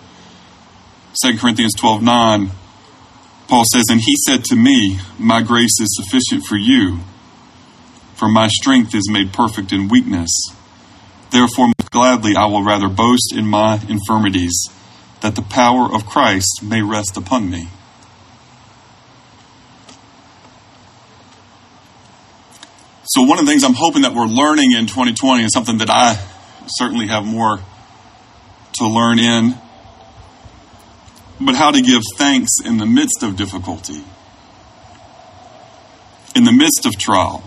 2 1.24 1.38
Corinthians 1.38 1.74
12 1.78 2.02
9. 2.02 2.52
Paul 3.48 3.64
says, 3.72 3.86
And 3.90 4.02
he 4.02 4.16
said 4.28 4.44
to 4.46 4.56
me, 4.56 5.00
My 5.18 5.42
grace 5.42 5.80
is 5.80 5.96
sufficient 5.96 6.46
for 6.46 6.58
you, 6.58 7.00
for 8.16 8.28
my 8.28 8.48
strength 8.48 8.94
is 8.94 9.10
made 9.10 9.32
perfect 9.32 9.72
in 9.72 9.88
weakness. 9.88 10.32
Therefore, 11.32 11.68
gladly 11.92 12.36
I 12.36 12.46
will 12.46 12.64
rather 12.64 12.90
boast 12.90 13.34
in 13.36 13.46
my 13.48 13.80
infirmities, 13.88 14.70
that 15.22 15.36
the 15.36 15.42
power 15.42 15.94
of 15.94 16.06
Christ 16.06 16.62
may 16.64 16.82
rest 16.82 17.18
upon 17.18 17.50
me. 17.50 17.70
So, 23.08 23.22
one 23.22 23.40
of 23.40 23.46
the 23.46 23.52
things 23.52 23.64
I'm 23.64 23.76
hoping 23.76 24.02
that 24.02 24.14
we're 24.14 24.26
learning 24.26 24.72
in 24.74 24.88
2020 24.88 25.44
is 25.44 25.54
something 25.54 25.78
that 25.78 25.90
I 25.90 26.20
certainly 26.68 27.08
have 27.08 27.24
more 27.24 27.60
to 28.74 28.88
learn 28.88 29.20
in, 29.20 29.56
but 31.40 31.56
how 31.56 31.72
to 31.72 31.82
give 31.82 32.02
thanks 32.18 32.52
in 32.64 32.78
the 32.78 32.86
midst 32.86 33.24
of 33.24 33.36
difficulty, 33.36 34.04
in 36.36 36.44
the 36.44 36.52
midst 36.52 36.86
of 36.86 36.98
trial. 36.98 37.44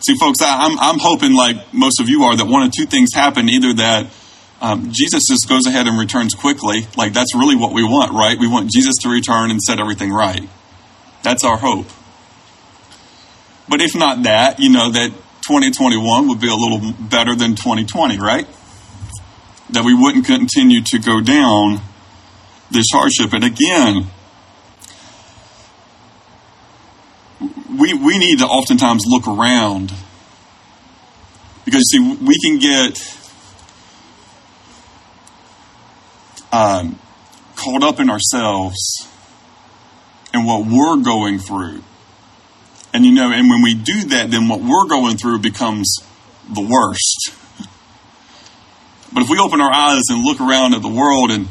See, 0.00 0.14
folks, 0.14 0.40
I, 0.40 0.66
am 0.66 0.72
I'm, 0.72 0.78
I'm 0.78 0.98
hoping, 1.00 1.34
like 1.34 1.74
most 1.74 2.00
of 2.00 2.08
you 2.08 2.24
are, 2.24 2.36
that 2.36 2.46
one 2.46 2.62
of 2.62 2.72
two 2.72 2.86
things 2.86 3.10
happen 3.14 3.48
either 3.48 3.74
that 3.74 4.06
um, 4.60 4.90
Jesus 4.92 5.24
just 5.28 5.48
goes 5.48 5.66
ahead 5.66 5.86
and 5.86 5.98
returns 5.98 6.34
quickly. 6.34 6.86
Like, 6.96 7.12
that's 7.12 7.34
really 7.34 7.56
what 7.56 7.72
we 7.72 7.82
want, 7.82 8.12
right? 8.12 8.38
We 8.38 8.48
want 8.48 8.70
Jesus 8.70 8.94
to 9.02 9.08
return 9.08 9.50
and 9.50 9.60
set 9.60 9.80
everything 9.80 10.12
right. 10.12 10.48
That's 11.22 11.44
our 11.44 11.56
hope. 11.56 11.86
But 13.68 13.80
if 13.80 13.94
not 13.94 14.22
that, 14.22 14.60
you 14.60 14.70
know, 14.70 14.90
that 14.90 15.10
2021 15.46 16.28
would 16.28 16.40
be 16.40 16.48
a 16.48 16.54
little 16.54 16.92
better 16.92 17.34
than 17.34 17.54
2020, 17.54 18.18
right? 18.18 18.46
That 19.70 19.84
we 19.84 19.94
wouldn't 19.94 20.26
continue 20.26 20.82
to 20.82 20.98
go 20.98 21.20
down 21.20 21.80
this 22.70 22.86
hardship. 22.92 23.32
And 23.32 23.44
again, 23.44 24.06
we, 27.78 27.94
we 27.94 28.18
need 28.18 28.38
to 28.40 28.46
oftentimes 28.46 29.04
look 29.06 29.26
around 29.26 29.92
because, 31.64 31.90
see, 31.90 31.98
we 31.98 32.38
can 32.40 32.58
get 32.58 33.16
um, 36.52 36.98
caught 37.56 37.82
up 37.82 38.00
in 38.00 38.10
ourselves 38.10 39.06
and 40.32 40.46
what 40.46 40.66
we're 40.66 41.02
going 41.02 41.38
through 41.38 41.82
and 42.92 43.04
you 43.04 43.12
know, 43.12 43.30
and 43.30 43.48
when 43.48 43.62
we 43.62 43.74
do 43.74 44.04
that, 44.06 44.30
then 44.30 44.48
what 44.48 44.60
we're 44.60 44.86
going 44.88 45.16
through 45.16 45.38
becomes 45.40 45.98
the 46.48 46.62
worst. 46.62 47.34
But 49.10 49.22
if 49.22 49.30
we 49.30 49.38
open 49.38 49.62
our 49.62 49.72
eyes 49.72 50.02
and 50.10 50.22
look 50.22 50.38
around 50.38 50.74
at 50.74 50.82
the 50.82 50.88
world 50.88 51.30
and 51.30 51.48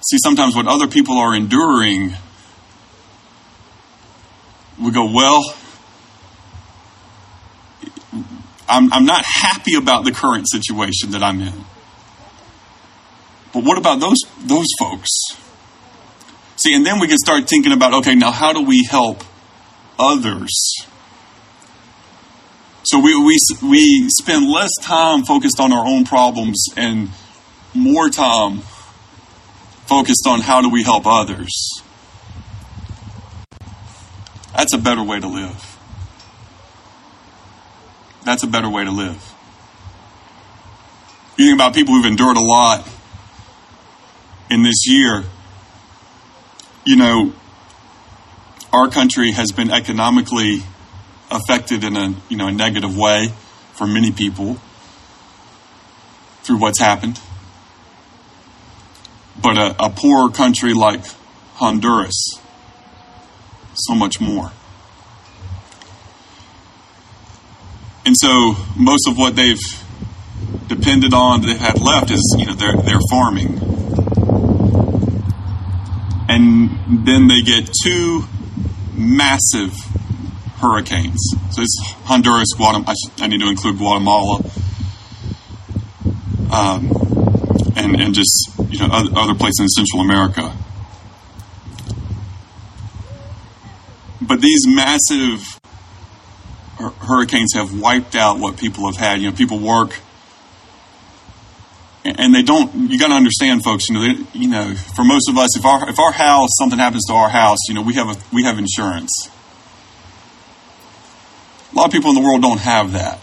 see 0.00 0.18
sometimes 0.18 0.54
what 0.54 0.66
other 0.66 0.86
people 0.86 1.18
are 1.18 1.34
enduring, 1.34 2.14
we 4.80 4.90
go, 4.90 5.10
well, 5.12 5.42
I'm, 8.68 8.92
I'm 8.92 9.06
not 9.06 9.24
happy 9.24 9.74
about 9.74 10.04
the 10.04 10.12
current 10.12 10.48
situation 10.48 11.12
that 11.12 11.22
I'm 11.22 11.40
in. 11.40 11.64
But 13.52 13.64
what 13.64 13.78
about 13.78 13.98
those 13.98 14.18
those 14.40 14.66
folks? 14.78 15.08
See, 16.56 16.74
and 16.74 16.84
then 16.84 17.00
we 17.00 17.06
can 17.06 17.16
start 17.16 17.48
thinking 17.48 17.72
about, 17.72 17.94
okay, 17.94 18.14
now 18.14 18.30
how 18.30 18.52
do 18.52 18.62
we 18.62 18.84
help 18.84 19.22
others. 19.98 20.74
So 22.82 23.00
we, 23.00 23.14
we, 23.16 23.36
we 23.62 24.08
spend 24.08 24.48
less 24.48 24.70
time 24.80 25.22
focused 25.24 25.60
on 25.60 25.72
our 25.72 25.86
own 25.86 26.04
problems 26.04 26.66
and 26.76 27.10
more 27.74 28.08
time 28.08 28.62
focused 29.88 30.26
on 30.26 30.40
how 30.40 30.60
do 30.60 30.68
we 30.68 30.82
help 30.82 31.06
others. 31.06 31.82
That's 34.54 34.74
a 34.74 34.78
better 34.78 35.02
way 35.02 35.18
to 35.18 35.26
live. 35.26 35.78
That's 38.24 38.42
a 38.42 38.46
better 38.46 38.68
way 38.68 38.84
to 38.84 38.90
live. 38.90 39.34
You 41.38 41.46
think 41.46 41.56
about 41.56 41.74
people 41.74 41.94
who've 41.94 42.04
endured 42.04 42.36
a 42.36 42.42
lot 42.42 42.86
in 44.50 44.62
this 44.62 44.86
year. 44.86 45.24
You 46.84 46.96
know, 46.96 47.32
our 48.72 48.88
country 48.90 49.30
has 49.30 49.52
been 49.52 49.70
economically 49.70 50.62
affected 51.30 51.84
in 51.84 51.96
a 51.96 52.14
you 52.28 52.36
know 52.36 52.48
a 52.48 52.52
negative 52.52 52.96
way 52.96 53.28
for 53.74 53.86
many 53.86 54.10
people 54.12 54.58
through 56.42 56.58
what's 56.58 56.80
happened. 56.80 57.20
But 59.42 59.56
a, 59.56 59.84
a 59.84 59.90
poor 59.90 60.30
country 60.30 60.74
like 60.74 61.00
Honduras, 61.54 62.40
so 63.74 63.94
much 63.94 64.20
more. 64.20 64.52
And 68.04 68.16
so 68.16 68.56
most 68.76 69.06
of 69.06 69.18
what 69.18 69.36
they've 69.36 69.60
depended 70.66 71.12
on, 71.12 71.42
they've 71.42 71.58
had 71.58 71.80
left 71.80 72.10
is, 72.10 72.36
you 72.38 72.46
know, 72.46 72.54
their, 72.54 72.76
their 72.76 73.00
farming. 73.10 73.58
And 76.28 77.06
then 77.06 77.28
they 77.28 77.42
get 77.42 77.70
two 77.82 78.24
massive 78.94 79.74
hurricanes. 80.56 81.18
So 81.50 81.62
it's 81.62 81.78
Honduras, 82.04 82.48
Guatemala. 82.56 82.94
I 83.18 83.26
need 83.26 83.40
to 83.40 83.48
include 83.48 83.78
Guatemala, 83.78 84.40
um, 86.52 86.88
and 87.78 88.00
and 88.00 88.14
just 88.14 88.50
you 88.68 88.78
know 88.80 88.88
other, 88.92 89.10
other 89.16 89.34
places 89.34 89.60
in 89.60 89.68
Central 89.68 90.02
America. 90.02 90.54
But 94.20 94.40
these 94.40 94.66
massive 94.66 95.60
hurricanes 97.00 97.54
have 97.54 97.80
wiped 97.80 98.14
out 98.14 98.38
what 98.38 98.58
people 98.58 98.86
have 98.86 98.96
had. 98.96 99.20
You 99.20 99.30
know, 99.30 99.36
people 99.36 99.58
work 99.58 99.94
and 102.16 102.34
they 102.34 102.42
don't. 102.42 102.90
You 102.90 102.98
got 102.98 103.08
to 103.08 103.14
understand, 103.14 103.64
folks. 103.64 103.88
You 103.88 103.94
know, 103.94 104.00
they, 104.00 104.38
you 104.38 104.48
know, 104.48 104.74
for 104.74 105.04
most 105.04 105.28
of 105.28 105.36
us, 105.36 105.56
if 105.56 105.64
our 105.64 105.88
if 105.88 105.98
our 105.98 106.12
house 106.12 106.50
something 106.58 106.78
happens 106.78 107.04
to 107.06 107.12
our 107.12 107.28
house, 107.28 107.58
you 107.68 107.74
know, 107.74 107.82
we 107.82 107.94
have 107.94 108.08
a 108.08 108.16
we 108.32 108.44
have 108.44 108.58
insurance. 108.58 109.30
A 111.72 111.76
lot 111.76 111.86
of 111.86 111.92
people 111.92 112.10
in 112.10 112.14
the 112.16 112.22
world 112.22 112.42
don't 112.42 112.60
have 112.60 112.92
that. 112.92 113.20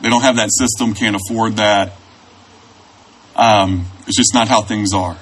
They 0.00 0.10
don't 0.10 0.22
have 0.22 0.36
that 0.36 0.50
system, 0.52 0.94
can't 0.94 1.16
afford 1.16 1.56
that. 1.56 1.92
Um, 3.36 3.86
it's 4.06 4.16
just 4.16 4.34
not 4.34 4.48
how 4.48 4.62
things 4.62 4.92
are. 4.92 5.16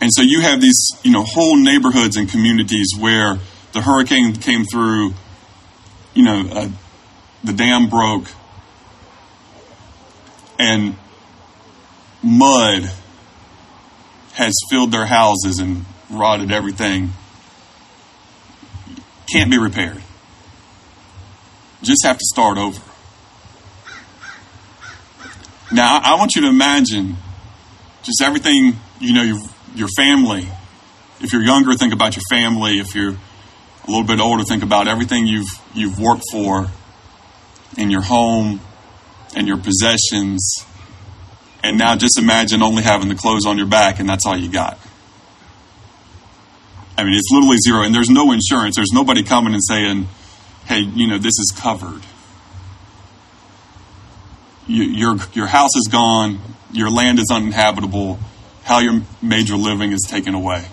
And 0.00 0.10
so 0.12 0.22
you 0.22 0.40
have 0.40 0.60
these, 0.60 0.90
you 1.02 1.12
know, 1.12 1.22
whole 1.22 1.56
neighborhoods 1.56 2.16
and 2.16 2.28
communities 2.28 2.88
where 2.98 3.38
the 3.72 3.82
hurricane 3.82 4.34
came 4.34 4.64
through, 4.64 5.14
you 6.14 6.24
know, 6.24 6.48
uh, 6.50 6.68
the 7.44 7.52
dam 7.52 7.88
broke, 7.88 8.26
and 10.58 10.96
mud 12.22 12.90
has 14.34 14.54
filled 14.70 14.90
their 14.90 15.06
houses 15.06 15.58
and 15.58 15.84
rotted 16.10 16.50
everything. 16.50 17.10
Can't 19.30 19.50
be 19.50 19.58
repaired. 19.58 20.02
Just 21.82 22.04
have 22.04 22.18
to 22.18 22.24
start 22.24 22.58
over. 22.58 22.80
Now, 25.72 26.00
I 26.02 26.16
want 26.16 26.34
you 26.34 26.42
to 26.42 26.48
imagine 26.48 27.16
just 28.02 28.20
everything, 28.22 28.76
you 28.98 29.12
know, 29.12 29.22
your, 29.22 29.38
your 29.74 29.88
family. 29.96 30.48
If 31.20 31.32
you're 31.32 31.42
younger, 31.42 31.74
think 31.74 31.92
about 31.92 32.16
your 32.16 32.24
family. 32.28 32.78
If 32.78 32.94
you're 32.94 33.12
a 33.12 33.86
little 33.86 34.04
bit 34.06 34.20
older, 34.20 34.42
think 34.42 34.62
about 34.62 34.88
everything 34.88 35.26
you've, 35.26 35.50
you've 35.74 35.98
worked 35.98 36.24
for 36.32 36.68
in 37.76 37.90
your 37.90 38.02
home 38.02 38.60
and 39.36 39.46
your 39.46 39.58
possessions. 39.58 40.64
And 41.62 41.78
now 41.78 41.94
just 41.94 42.18
imagine 42.18 42.62
only 42.62 42.82
having 42.82 43.08
the 43.08 43.14
clothes 43.14 43.46
on 43.46 43.56
your 43.56 43.66
back 43.66 44.00
and 44.00 44.08
that's 44.08 44.26
all 44.26 44.36
you 44.36 44.50
got. 44.50 44.78
I 47.00 47.04
mean, 47.04 47.14
it's 47.14 47.30
literally 47.32 47.56
zero, 47.56 47.82
and 47.82 47.94
there's 47.94 48.10
no 48.10 48.30
insurance. 48.30 48.76
There's 48.76 48.92
nobody 48.92 49.22
coming 49.22 49.54
and 49.54 49.64
saying, 49.64 50.06
hey, 50.66 50.80
you 50.80 51.06
know, 51.06 51.16
this 51.16 51.38
is 51.38 51.50
covered. 51.56 52.02
You, 54.66 54.84
your, 54.84 55.16
your 55.32 55.46
house 55.46 55.74
is 55.76 55.88
gone, 55.90 56.40
your 56.72 56.90
land 56.90 57.18
is 57.18 57.26
uninhabitable, 57.32 58.18
how 58.62 58.78
your 58.78 59.02
major 59.20 59.56
living 59.56 59.92
is 59.92 60.06
taken 60.08 60.34
away. 60.34 60.66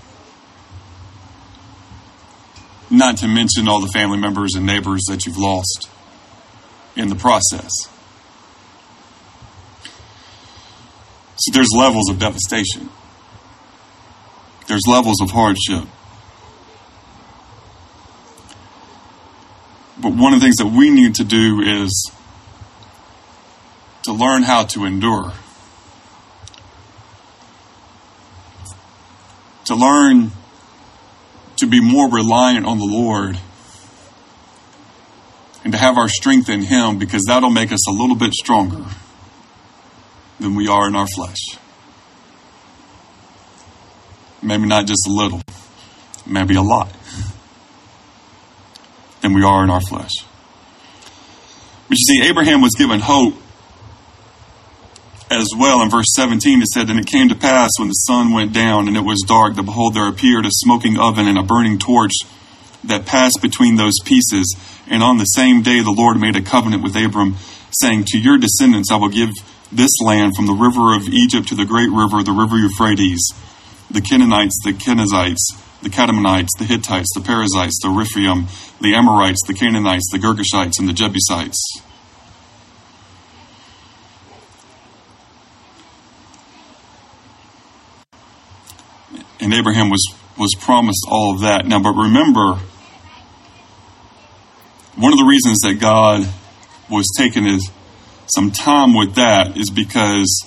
Not 2.89 3.17
to 3.17 3.27
mention 3.27 3.67
all 3.67 3.81
the 3.81 3.87
family 3.87 4.17
members 4.17 4.55
and 4.55 4.65
neighbors 4.65 5.03
that 5.09 5.25
you've 5.25 5.37
lost 5.37 5.89
in 6.95 7.09
the 7.09 7.15
process. 7.15 7.71
So 11.37 11.51
there's 11.51 11.69
levels 11.75 12.09
of 12.09 12.19
devastation. 12.19 12.89
There's 14.67 14.83
levels 14.87 15.21
of 15.21 15.31
hardship. 15.31 15.87
But 19.99 20.13
one 20.13 20.33
of 20.33 20.39
the 20.39 20.45
things 20.45 20.57
that 20.57 20.67
we 20.67 20.89
need 20.89 21.15
to 21.15 21.23
do 21.23 21.61
is 21.61 22.11
to 24.07 24.13
learn 24.13 24.41
how 24.41 24.63
to 24.63 24.85
endure. 24.85 25.33
To 29.65 29.75
learn 29.75 30.31
to 31.57 31.67
be 31.67 31.81
more 31.81 32.09
reliant 32.09 32.65
on 32.65 32.79
the 32.79 32.85
Lord 32.85 33.37
and 35.65 35.73
to 35.73 35.77
have 35.77 35.97
our 35.97 36.07
strength 36.07 36.47
in 36.47 36.61
Him 36.61 36.97
because 36.99 37.25
that'll 37.27 37.49
make 37.49 37.73
us 37.73 37.85
a 37.89 37.91
little 37.91 38.15
bit 38.15 38.31
stronger 38.31 38.85
than 40.39 40.55
we 40.55 40.69
are 40.69 40.87
in 40.87 40.95
our 40.95 41.07
flesh. 41.07 41.57
Maybe 44.41 44.67
not 44.67 44.85
just 44.85 45.05
a 45.05 45.11
little, 45.11 45.41
maybe 46.25 46.55
a 46.55 46.61
lot 46.61 46.95
than 49.19 49.33
we 49.33 49.43
are 49.43 49.65
in 49.65 49.69
our 49.69 49.81
flesh. 49.81 50.11
But 51.89 51.97
you 51.97 52.21
see, 52.21 52.29
Abraham 52.29 52.61
was 52.61 52.73
given 52.77 53.01
hope 53.01 53.33
as 55.29 55.49
well. 55.57 55.81
In 55.81 55.89
verse 55.89 56.13
17, 56.15 56.61
it 56.61 56.67
said, 56.67 56.89
And 56.89 56.99
it 56.99 57.05
came 57.05 57.29
to 57.29 57.35
pass 57.35 57.71
when 57.77 57.89
the 57.89 57.93
sun 57.93 58.33
went 58.33 58.53
down 58.53 58.87
and 58.87 58.95
it 58.95 59.03
was 59.03 59.23
dark, 59.27 59.55
that 59.55 59.63
behold, 59.63 59.93
there 59.93 60.07
appeared 60.07 60.45
a 60.45 60.51
smoking 60.51 60.97
oven 60.97 61.27
and 61.27 61.37
a 61.37 61.43
burning 61.43 61.77
torch 61.79 62.13
that 62.83 63.05
passed 63.05 63.39
between 63.41 63.75
those 63.75 63.95
pieces. 64.05 64.55
And 64.87 65.03
on 65.03 65.17
the 65.17 65.25
same 65.25 65.61
day, 65.61 65.81
the 65.81 65.91
Lord 65.91 66.17
made 66.19 66.35
a 66.35 66.41
covenant 66.41 66.83
with 66.83 66.95
Abram, 66.95 67.35
saying, 67.71 68.05
To 68.07 68.19
your 68.19 68.37
descendants 68.37 68.91
I 68.91 68.95
will 68.95 69.09
give 69.09 69.31
this 69.71 69.99
land 70.01 70.35
from 70.35 70.45
the 70.45 70.53
river 70.53 70.95
of 70.95 71.07
Egypt 71.09 71.49
to 71.49 71.55
the 71.55 71.65
great 71.65 71.89
river, 71.89 72.23
the 72.23 72.31
river 72.31 72.57
Euphrates, 72.57 73.27
the 73.91 74.01
Canaanites, 74.01 74.57
the 74.63 74.71
Kenizzites, 74.71 75.43
the 75.81 75.89
Kadmonites, 75.89 76.49
the 76.57 76.65
Hittites, 76.65 77.11
the 77.13 77.21
Perizzites, 77.21 77.79
the 77.81 77.89
Rephaim, 77.89 78.47
the 78.81 78.95
Amorites, 78.95 79.45
the 79.45 79.53
Canaanites, 79.53 80.09
the 80.11 80.17
Girgashites, 80.17 80.79
and 80.79 80.87
the 80.87 80.93
Jebusites. 80.93 81.61
And 89.47 89.53
Abraham 89.53 89.89
was, 89.89 90.05
was 90.37 90.53
promised 90.59 91.05
all 91.09 91.33
of 91.33 91.39
that. 91.39 91.65
Now, 91.65 91.81
but 91.81 91.93
remember, 91.93 92.59
one 94.97 95.13
of 95.13 95.17
the 95.17 95.23
reasons 95.23 95.59
that 95.61 95.75
God 95.79 96.27
was 96.89 97.05
taking 97.17 97.45
his 97.45 97.71
some 98.35 98.51
time 98.51 98.93
with 98.93 99.15
that 99.15 99.55
is 99.55 99.69
because 99.69 100.45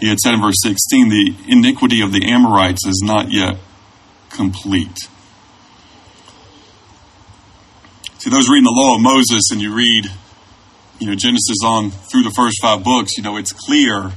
he 0.00 0.08
had 0.08 0.18
said 0.18 0.34
in 0.34 0.40
verse 0.40 0.56
16, 0.64 1.08
the 1.08 1.36
iniquity 1.46 2.00
of 2.00 2.10
the 2.10 2.24
Amorites 2.28 2.84
is 2.84 3.02
not 3.04 3.30
yet 3.30 3.56
complete. 4.30 4.98
See, 8.18 8.30
those 8.30 8.48
reading 8.48 8.64
the 8.64 8.74
law 8.74 8.96
of 8.96 9.00
Moses 9.00 9.52
and 9.52 9.60
you 9.60 9.72
read, 9.72 10.06
you 10.98 11.06
know, 11.06 11.14
Genesis 11.14 11.58
on 11.64 11.92
through 11.92 12.24
the 12.24 12.34
first 12.34 12.56
five 12.60 12.82
books, 12.82 13.16
you 13.16 13.22
know, 13.22 13.36
it's 13.36 13.52
clear. 13.52 14.10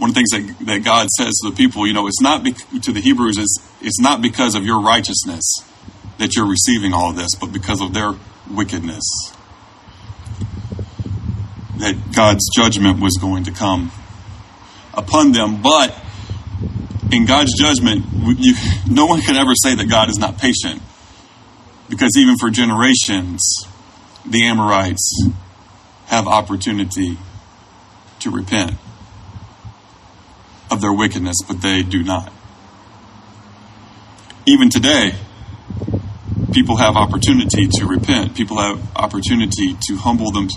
One 0.00 0.08
of 0.08 0.14
the 0.14 0.24
things 0.24 0.30
that, 0.30 0.64
that 0.64 0.78
God 0.82 1.08
says 1.10 1.34
to 1.42 1.50
the 1.50 1.56
people, 1.56 1.86
you 1.86 1.92
know, 1.92 2.06
it's 2.06 2.22
not 2.22 2.42
be, 2.42 2.52
to 2.52 2.90
the 2.90 3.02
Hebrews, 3.02 3.36
is 3.36 3.60
it's 3.82 4.00
not 4.00 4.22
because 4.22 4.54
of 4.54 4.64
your 4.64 4.80
righteousness 4.80 5.44
that 6.16 6.34
you're 6.34 6.48
receiving 6.48 6.94
all 6.94 7.12
this, 7.12 7.28
but 7.38 7.52
because 7.52 7.82
of 7.82 7.92
their 7.92 8.14
wickedness 8.50 9.04
that 11.80 12.14
God's 12.14 12.48
judgment 12.56 12.98
was 12.98 13.18
going 13.20 13.44
to 13.44 13.52
come 13.52 13.92
upon 14.94 15.32
them. 15.32 15.60
But 15.60 15.94
in 17.12 17.26
God's 17.26 17.52
judgment, 17.58 18.06
you, 18.38 18.54
no 18.90 19.04
one 19.04 19.20
can 19.20 19.36
ever 19.36 19.52
say 19.54 19.74
that 19.74 19.90
God 19.90 20.08
is 20.08 20.16
not 20.16 20.38
patient. 20.38 20.80
Because 21.90 22.16
even 22.16 22.36
for 22.38 22.48
generations, 22.48 23.42
the 24.24 24.44
Amorites 24.44 25.28
have 26.06 26.26
opportunity 26.26 27.18
to 28.20 28.30
repent 28.30 28.78
their 30.80 30.92
wickedness, 30.92 31.36
but 31.46 31.60
they 31.62 31.82
do 31.82 32.02
not. 32.02 32.32
Even 34.46 34.70
today, 34.70 35.14
people 36.52 36.76
have 36.76 36.96
opportunity 36.96 37.68
to 37.68 37.86
repent. 37.86 38.34
People 38.34 38.58
have 38.58 38.80
opportunity 38.96 39.76
to 39.88 39.96
humble 39.96 40.30
them, 40.32 40.48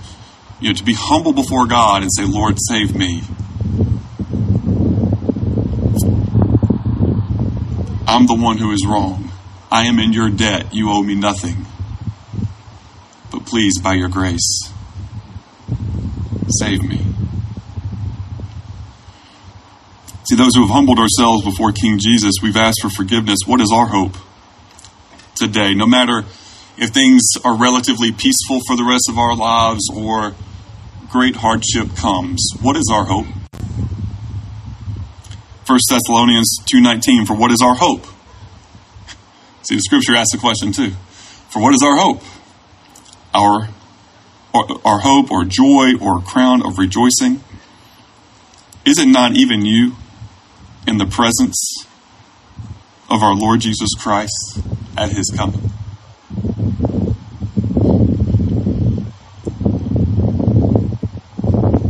you 0.60 0.70
know, 0.70 0.74
to 0.74 0.84
be 0.84 0.94
humble 0.94 1.34
before 1.34 1.68
God 1.68 2.02
and 2.02 2.12
say, 2.14 2.26
Lord, 2.26 2.58
save 2.70 2.96
me. 2.96 3.22
I'm 8.08 8.28
the 8.28 8.36
one 8.36 8.58
who 8.58 8.72
is 8.72 8.86
wrong. 8.86 9.32
I 9.72 9.86
am 9.88 10.00
in 10.00 10.14
your 10.14 10.30
debt. 10.30 10.74
You 10.74 10.92
owe 10.92 11.02
me 11.02 11.16
nothing. 11.16 11.66
But 13.32 13.46
please, 13.46 13.80
by 13.80 13.94
your 13.96 14.10
grace, 14.10 14.72
save 16.60 16.84
me. 16.84 17.03
See, 20.26 20.38
those 20.38 20.56
who 20.56 20.62
have 20.62 20.70
humbled 20.70 21.00
ourselves 21.00 21.44
before 21.44 21.74
King 21.74 22.00
Jesus, 22.00 22.36
we've 22.42 22.56
asked 22.56 22.82
for 22.82 22.90
forgiveness. 22.90 23.40
What 23.46 23.60
is 23.60 23.72
our 23.74 23.88
hope 23.88 24.16
today? 25.36 25.74
No 25.74 25.86
matter 25.86 26.24
if 26.78 26.92
things 26.92 27.22
are 27.44 27.58
relatively 27.58 28.14
peaceful 28.14 28.62
for 28.66 28.78
the 28.78 28.86
rest 28.86 29.10
of 29.10 29.18
our 29.18 29.36
lives 29.36 29.82
or 29.94 30.34
great 31.10 31.36
hardship 31.36 31.98
comes, 31.98 32.42
what 32.62 32.78
is 32.78 32.90
our 32.92 33.04
hope? 33.04 33.26
1 35.68 35.80
Thessalonians 35.90 36.58
2.19, 36.72 37.28
for 37.28 37.36
what 37.36 37.52
is 37.52 37.62
our 37.62 37.76
hope? 37.76 38.06
See, 39.64 39.76
the 39.76 39.82
scripture 39.82 40.16
asks 40.16 40.32
the 40.32 40.38
question 40.38 40.72
too. 40.72 40.92
For 41.50 41.62
what 41.62 41.74
is 41.74 41.84
our 41.84 41.98
hope? 41.98 42.22
Our, 43.34 43.68
our 44.86 45.00
hope 45.00 45.32
or 45.32 45.44
joy 45.44 45.96
or 46.00 46.22
crown 46.22 46.66
of 46.66 46.78
rejoicing? 46.78 47.44
Is 48.86 49.00
it 49.00 49.08
not 49.08 49.36
even 49.36 49.66
you 49.66 49.96
in 50.88 50.98
the 50.98 51.06
presence 51.06 51.86
of 53.10 53.22
our 53.22 53.36
Lord 53.36 53.62
Jesus 53.62 53.90
Christ 53.98 54.60
at 54.98 55.12
his 55.12 55.32
coming? 55.36 55.72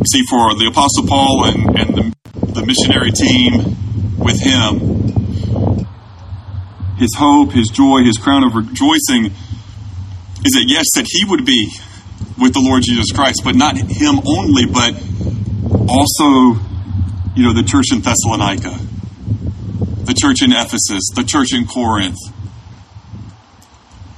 See, 0.06 0.24
for 0.30 0.54
the 0.54 0.68
Apostle 0.70 1.08
Paul 1.08 1.46
and, 1.46 1.80
and 1.80 1.96
the, 1.96 2.16
the 2.54 2.66
missionary 2.66 3.12
team 3.12 3.76
with 4.20 4.40
him, 4.42 5.04
his 6.98 7.16
hope, 7.18 7.52
his 7.52 7.70
joy, 7.70 8.04
his 8.04 8.18
crown 8.18 8.44
of 8.44 8.54
rejoicing 8.54 9.32
is 10.46 10.54
that, 10.54 10.66
yes, 10.68 10.86
that 10.96 11.08
he 11.08 11.26
would 11.26 11.46
be 11.46 11.72
with 12.38 12.54
the 12.54 12.62
Lord 12.62 12.84
Jesus 12.84 13.12
Christ, 13.12 13.42
but 13.44 13.56
not 13.56 13.78
him 13.78 14.20
only, 14.28 14.66
but 14.66 14.94
also, 15.88 16.60
you 17.36 17.44
know, 17.44 17.54
the 17.54 17.64
church 17.66 17.92
in 17.92 18.02
Thessalonica, 18.02 18.78
the 20.06 20.14
church 20.14 20.44
in 20.44 20.52
Ephesus, 20.52 21.10
the 21.16 21.24
church 21.24 21.54
in 21.54 21.66
Corinth, 21.66 22.18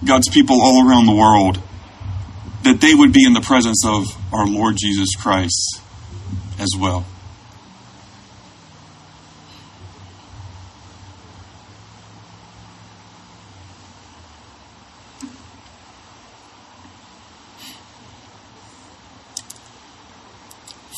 God's 0.04 0.30
people 0.30 0.60
all 0.62 0.88
around 0.88 1.06
the 1.06 1.16
world, 1.16 1.62
that 2.64 2.82
they 2.82 2.96
would 2.96 3.14
be 3.14 3.26
in 3.26 3.34
the 3.34 3.42
presence 3.42 3.86
of 3.86 4.08
our 4.34 4.48
Lord 4.48 4.76
Jesus 4.78 5.16
Christ 5.16 5.82
as 6.60 6.70
well. 6.78 7.06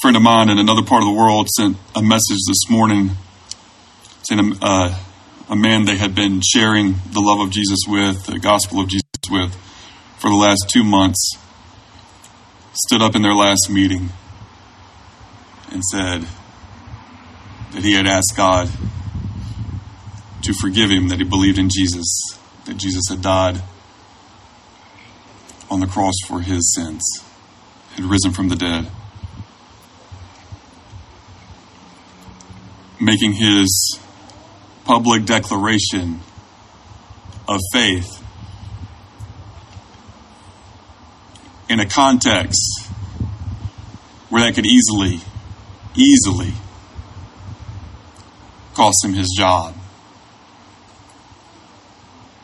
Friend 0.01 0.15
of 0.15 0.21
mine 0.21 0.49
in 0.49 0.59
another 0.59 0.83
part 0.83 1.01
of 1.01 1.07
the 1.07 1.13
world 1.13 1.49
sent 1.49 1.75
a 1.95 2.01
message 2.01 2.39
this 2.47 2.69
morning 2.69 3.17
saying 4.27 4.57
a, 4.61 4.65
uh, 4.65 4.99
a 5.49 5.55
man 5.55 5.85
they 5.85 5.95
had 5.95 6.13
been 6.13 6.41
sharing 6.41 6.95
the 7.11 7.21
love 7.21 7.39
of 7.39 7.49
Jesus 7.49 7.79
with, 7.87 8.25
the 8.25 8.39
gospel 8.39 8.81
of 8.81 8.89
Jesus 8.89 9.03
with, 9.31 9.55
for 10.17 10.29
the 10.29 10.35
last 10.35 10.65
two 10.67 10.83
months, 10.83 11.37
stood 12.73 13.01
up 13.01 13.15
in 13.15 13.21
their 13.21 13.33
last 13.33 13.69
meeting 13.69 14.09
and 15.71 15.81
said 15.81 16.27
that 17.71 17.83
he 17.83 17.93
had 17.93 18.05
asked 18.05 18.33
God 18.35 18.69
to 20.41 20.53
forgive 20.53 20.89
him, 20.89 21.07
that 21.07 21.19
he 21.19 21.23
believed 21.23 21.57
in 21.57 21.69
Jesus, 21.69 22.37
that 22.65 22.75
Jesus 22.75 23.03
had 23.09 23.21
died 23.21 23.61
on 25.69 25.79
the 25.79 25.87
cross 25.87 26.15
for 26.27 26.41
his 26.41 26.73
sins, 26.75 27.01
had 27.95 28.03
risen 28.03 28.31
from 28.31 28.49
the 28.49 28.55
dead. 28.57 28.91
Making 32.99 33.33
his 33.33 33.99
public 34.87 35.25
declaration 35.25 36.21
of 37.45 37.59
faith 37.73 38.23
in 41.69 41.81
a 41.81 41.85
context 41.85 42.87
where 44.29 44.41
that 44.43 44.55
could 44.55 44.65
easily 44.65 45.19
easily 45.93 46.53
cost 48.75 49.03
him 49.03 49.13
his 49.13 49.35
job, 49.37 49.75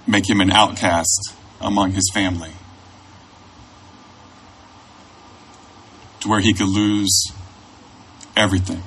make 0.05 0.29
him 0.29 0.41
an 0.41 0.51
outcast 0.51 1.33
among 1.61 1.91
his 1.91 2.11
family, 2.13 2.51
to 6.19 6.27
where 6.27 6.41
he 6.41 6.53
could 6.53 6.67
lose 6.67 7.31
everything. 8.35 8.83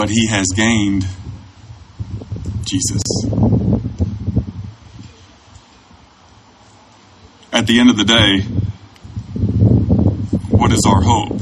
But 0.00 0.08
he 0.08 0.28
has 0.28 0.46
gained 0.56 1.06
Jesus. 2.64 3.02
at 7.52 7.66
the 7.66 7.78
end 7.78 7.90
of 7.90 7.98
the 7.98 8.04
day, 8.06 8.40
what 10.48 10.72
is 10.72 10.82
our 10.88 11.02
hope? 11.02 11.38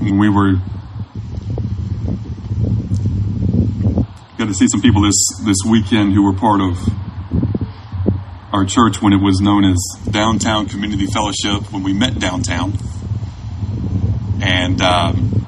And 0.00 0.20
we 0.20 0.28
were 0.28 0.52
got 4.38 4.46
to 4.46 4.54
see 4.54 4.68
some 4.68 4.80
people 4.80 5.02
this 5.02 5.16
this 5.44 5.58
weekend 5.68 6.12
who 6.12 6.22
were 6.22 6.32
part 6.32 6.60
of 6.60 6.78
our 8.52 8.64
church 8.64 9.02
when 9.02 9.12
it 9.12 9.20
was 9.20 9.40
known 9.40 9.64
as 9.64 9.84
Downtown 10.08 10.68
Community 10.68 11.06
Fellowship 11.06 11.72
when 11.72 11.82
we 11.82 11.92
met 11.92 12.20
downtown, 12.20 12.74
and 14.44 14.80
um, 14.82 15.46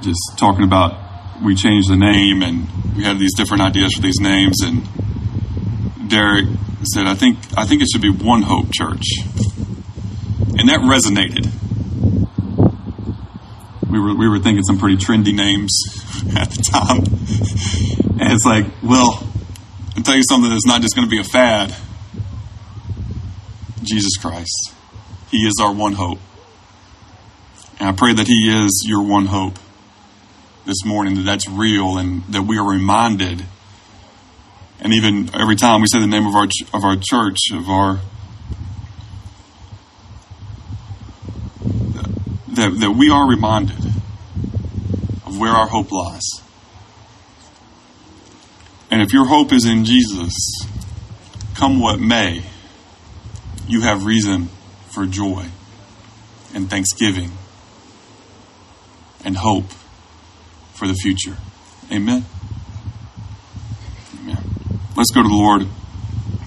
just 0.00 0.20
talking 0.36 0.64
about 0.64 1.00
we 1.42 1.54
changed 1.54 1.90
the 1.90 1.96
name 1.96 2.42
and 2.42 2.68
we 2.96 3.04
had 3.04 3.18
these 3.18 3.34
different 3.34 3.62
ideas 3.62 3.94
for 3.94 4.02
these 4.02 4.20
names 4.20 4.60
and 4.62 4.86
Derek 6.08 6.46
said, 6.84 7.06
I 7.06 7.14
think 7.14 7.38
I 7.56 7.64
think 7.66 7.82
it 7.82 7.88
should 7.90 8.02
be 8.02 8.10
One 8.10 8.42
Hope 8.42 8.66
Church. 8.72 9.04
And 10.56 10.68
that 10.68 10.80
resonated. 10.80 11.50
We 13.90 13.98
were 13.98 14.14
we 14.14 14.28
were 14.28 14.38
thinking 14.38 14.62
some 14.64 14.78
pretty 14.78 14.96
trendy 14.96 15.34
names 15.34 15.72
at 16.36 16.50
the 16.50 16.62
time. 16.62 16.98
and 18.20 18.32
it's 18.32 18.44
like, 18.44 18.66
well, 18.82 19.26
I'll 19.96 20.02
tell 20.02 20.16
you 20.16 20.22
something 20.28 20.50
that's 20.50 20.66
not 20.66 20.82
just 20.82 20.94
going 20.94 21.06
to 21.06 21.10
be 21.10 21.20
a 21.20 21.24
fad. 21.24 21.74
Jesus 23.82 24.16
Christ. 24.16 24.72
He 25.30 25.38
is 25.38 25.54
our 25.60 25.72
one 25.72 25.94
hope. 25.94 26.18
And 27.84 27.92
I 27.92 27.96
pray 27.98 28.14
that 28.14 28.26
He 28.26 28.48
is 28.48 28.82
your 28.86 29.02
one 29.02 29.26
hope 29.26 29.58
this 30.64 30.86
morning 30.86 31.16
that 31.16 31.24
that's 31.24 31.46
real 31.46 31.98
and 31.98 32.24
that 32.28 32.40
we 32.40 32.56
are 32.56 32.66
reminded. 32.66 33.44
And 34.80 34.94
even 34.94 35.28
every 35.38 35.54
time 35.54 35.82
we 35.82 35.86
say 35.88 36.00
the 36.00 36.06
name 36.06 36.26
of 36.26 36.34
our 36.34 36.48
of 36.72 36.82
our 36.82 36.96
church, 36.96 37.50
of 37.52 37.68
our 37.68 38.00
that, 42.54 42.74
that 42.80 42.94
we 42.96 43.10
are 43.10 43.28
reminded 43.28 43.84
of 45.26 45.38
where 45.38 45.52
our 45.52 45.66
hope 45.66 45.92
lies. 45.92 46.26
And 48.90 49.02
if 49.02 49.12
your 49.12 49.26
hope 49.26 49.52
is 49.52 49.66
in 49.66 49.84
Jesus, 49.84 50.32
come 51.54 51.80
what 51.80 52.00
may, 52.00 52.44
you 53.68 53.82
have 53.82 54.06
reason 54.06 54.48
for 54.88 55.04
joy 55.04 55.44
and 56.54 56.70
thanksgiving 56.70 57.30
and 59.24 59.36
hope 59.36 59.70
for 60.74 60.86
the 60.86 60.94
future. 60.94 61.36
Amen. 61.90 62.24
Amen. 64.20 64.44
Let's 64.96 65.10
go 65.10 65.22
to 65.22 65.28
the 65.28 65.34
Lord 65.34 65.62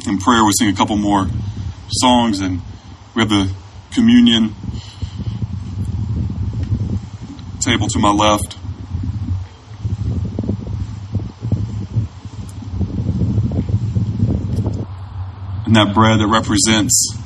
in 0.07 0.17
prayer. 0.19 0.43
We'll 0.43 0.53
sing 0.57 0.69
a 0.69 0.75
couple 0.75 0.97
more 0.97 1.27
songs 1.89 2.39
and 2.39 2.61
we 3.15 3.21
have 3.21 3.29
the 3.29 3.51
communion 3.93 4.53
table 7.61 7.87
to 7.87 7.99
my 7.99 8.11
left. 8.11 8.57
And 15.65 15.75
that 15.75 15.93
bread 15.93 16.19
that 16.19 16.27
represents 16.27 17.17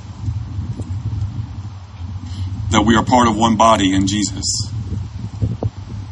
that 2.71 2.83
we 2.83 2.95
are 2.95 3.03
part 3.03 3.27
of 3.27 3.37
one 3.37 3.57
body 3.57 3.93
in 3.93 4.07
Jesus 4.07 4.70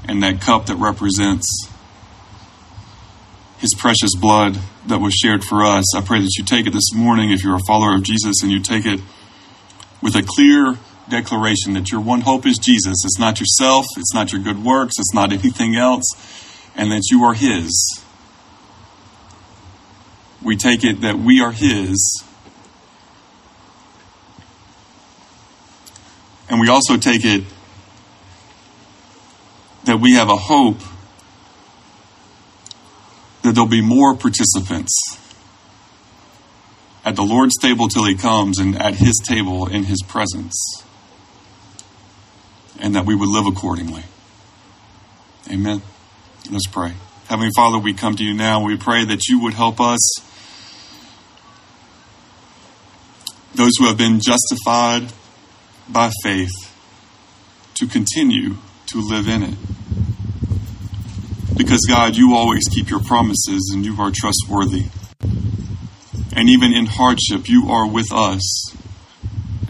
and 0.10 0.24
that 0.24 0.41
cup 0.41 0.66
that 0.66 0.76
represents 0.78 1.70
his 3.60 3.76
precious 3.78 4.16
blood 4.16 4.57
that 4.88 4.97
was 4.97 5.14
shared 5.14 5.43
for 5.43 5.64
us. 5.64 5.95
I 5.95 6.01
pray 6.01 6.20
that 6.20 6.32
you 6.36 6.43
take 6.43 6.66
it 6.66 6.74
this 6.74 6.91
morning 6.95 7.30
if 7.30 7.43
you're 7.43 7.55
a 7.55 7.64
follower 7.68 7.93
of 7.93 8.01
Jesus 8.01 8.41
and 8.41 8.51
you 8.51 8.60
take 8.60 8.88
it 8.88 8.99
with 10.01 10.16
a 10.16 10.24
clear 10.24 10.80
declaration 11.10 11.74
that 11.74 11.91
your 11.91 12.01
one 12.01 12.22
hope 12.22 12.47
is 12.47 12.57
Jesus. 12.57 12.95
It's 13.05 13.20
not 13.20 13.39
yourself, 13.39 13.86
it's 13.97 14.12
not 14.12 14.32
your 14.32 14.41
good 14.41 14.64
works, 14.64 14.95
it's 14.97 15.14
not 15.14 15.32
anything 15.32 15.76
else, 15.76 16.05
and 16.76 16.91
that 16.91 17.03
you 17.12 17.24
are 17.24 17.36
his. 17.36 18.03
We 20.41 20.55
take 20.55 20.84
it 20.84 21.01
that 21.01 21.20
we 21.20 21.39
are 21.39 21.51
his. 21.51 22.24
And 26.49 26.60
we 26.60 26.68
also 26.68 26.97
take 26.97 27.24
it 27.24 27.43
that 29.89 29.99
we 29.99 30.13
have 30.13 30.29
a 30.29 30.35
hope 30.35 30.77
that 33.41 33.55
there'll 33.55 33.67
be 33.67 33.81
more 33.81 34.15
participants 34.15 35.17
at 37.03 37.15
the 37.15 37.23
Lord's 37.23 37.57
table 37.59 37.87
till 37.87 38.05
he 38.05 38.13
comes 38.13 38.59
and 38.59 38.79
at 38.79 38.93
his 38.93 39.19
table 39.25 39.65
in 39.65 39.85
his 39.85 40.03
presence. 40.07 40.83
And 42.79 42.93
that 42.93 43.07
we 43.07 43.15
would 43.15 43.29
live 43.29 43.47
accordingly. 43.47 44.03
Amen. 45.49 45.81
Let's 46.51 46.67
pray. 46.67 46.93
Heavenly 47.27 47.49
Father, 47.55 47.79
we 47.79 47.95
come 47.95 48.15
to 48.15 48.23
you 48.23 48.35
now. 48.35 48.63
We 48.63 48.77
pray 48.77 49.05
that 49.05 49.27
you 49.27 49.41
would 49.41 49.55
help 49.55 49.81
us, 49.81 49.99
those 53.55 53.71
who 53.79 53.87
have 53.87 53.97
been 53.97 54.19
justified 54.19 55.11
by 55.89 56.11
faith, 56.21 56.53
to 57.73 57.87
continue 57.87 58.57
to 58.91 59.01
live 59.01 59.27
in 59.27 59.43
it. 59.43 59.55
Because, 61.57 61.81
God, 61.87 62.15
you 62.15 62.35
always 62.35 62.67
keep 62.67 62.89
your 62.89 63.01
promises 63.01 63.71
and 63.73 63.85
you 63.85 63.99
are 64.01 64.11
trustworthy. 64.13 64.85
And 66.33 66.49
even 66.49 66.73
in 66.73 66.85
hardship, 66.85 67.49
you 67.49 67.69
are 67.69 67.87
with 67.87 68.11
us 68.13 68.73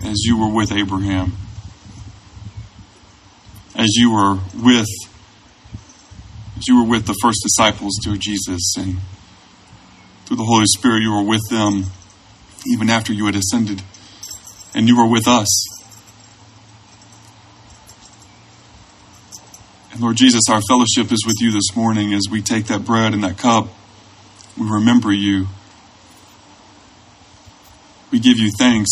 as 0.04 0.24
you 0.24 0.38
were 0.38 0.54
with 0.54 0.72
Abraham, 0.72 1.34
as 3.76 3.96
you 3.96 4.12
were 4.12 4.40
with 4.56 4.88
as 6.58 6.68
you 6.68 6.84
were 6.84 6.90
with 6.90 7.06
the 7.06 7.16
first 7.22 7.40
disciples 7.42 7.94
through 8.04 8.18
Jesus 8.18 8.74
and 8.78 8.98
through 10.26 10.38
the 10.38 10.44
Holy 10.44 10.66
Spirit, 10.68 11.02
you 11.02 11.12
were 11.12 11.24
with 11.24 11.42
them 11.50 11.86
even 12.68 12.90
after 12.90 13.14
you 13.14 13.26
had 13.26 13.36
ascended, 13.36 13.82
and 14.76 14.88
you 14.88 14.98
were 14.98 15.10
with 15.10 15.28
us. 15.28 15.79
Lord 20.00 20.16
Jesus, 20.16 20.44
our 20.50 20.62
fellowship 20.62 21.12
is 21.12 21.26
with 21.28 21.36
you 21.42 21.52
this 21.52 21.76
morning 21.76 22.14
as 22.14 22.22
we 22.32 22.42
take 22.42 22.68
that 22.68 22.86
bread 22.86 23.14
and 23.14 23.22
that 23.26 23.38
cup. 23.38 23.68
We 24.58 24.66
remember 24.66 25.12
you. 25.12 25.48
We 28.10 28.22
give 28.22 28.40
you 28.40 28.50
thanks. 28.58 28.90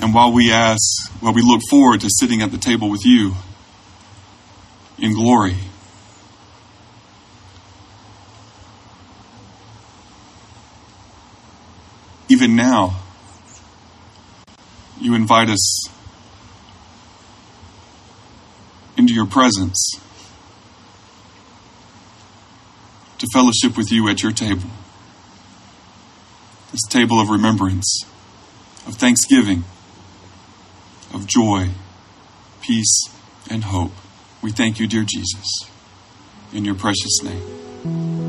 And 0.00 0.12
while 0.12 0.32
we 0.32 0.50
ask, 0.50 1.12
while 1.20 1.32
we 1.32 1.40
look 1.40 1.60
forward 1.70 2.00
to 2.00 2.08
sitting 2.10 2.42
at 2.42 2.50
the 2.50 2.58
table 2.58 2.90
with 2.90 3.04
you 3.04 3.34
in 4.98 5.14
glory, 5.14 5.56
even 12.28 12.56
now, 12.56 13.00
you 15.00 15.14
invite 15.14 15.48
us 15.48 15.88
into 18.98 19.07
your 19.18 19.26
presence 19.26 19.90
to 23.18 23.26
fellowship 23.32 23.76
with 23.76 23.90
you 23.90 24.08
at 24.08 24.22
your 24.22 24.30
table. 24.30 24.70
This 26.70 26.82
table 26.88 27.20
of 27.20 27.28
remembrance, 27.28 28.04
of 28.86 28.94
thanksgiving, 28.94 29.64
of 31.12 31.26
joy, 31.26 31.70
peace, 32.62 33.08
and 33.50 33.64
hope. 33.64 33.90
We 34.40 34.52
thank 34.52 34.78
you, 34.78 34.86
dear 34.86 35.02
Jesus, 35.02 35.68
in 36.52 36.64
your 36.64 36.76
precious 36.76 37.20
name. 37.24 38.27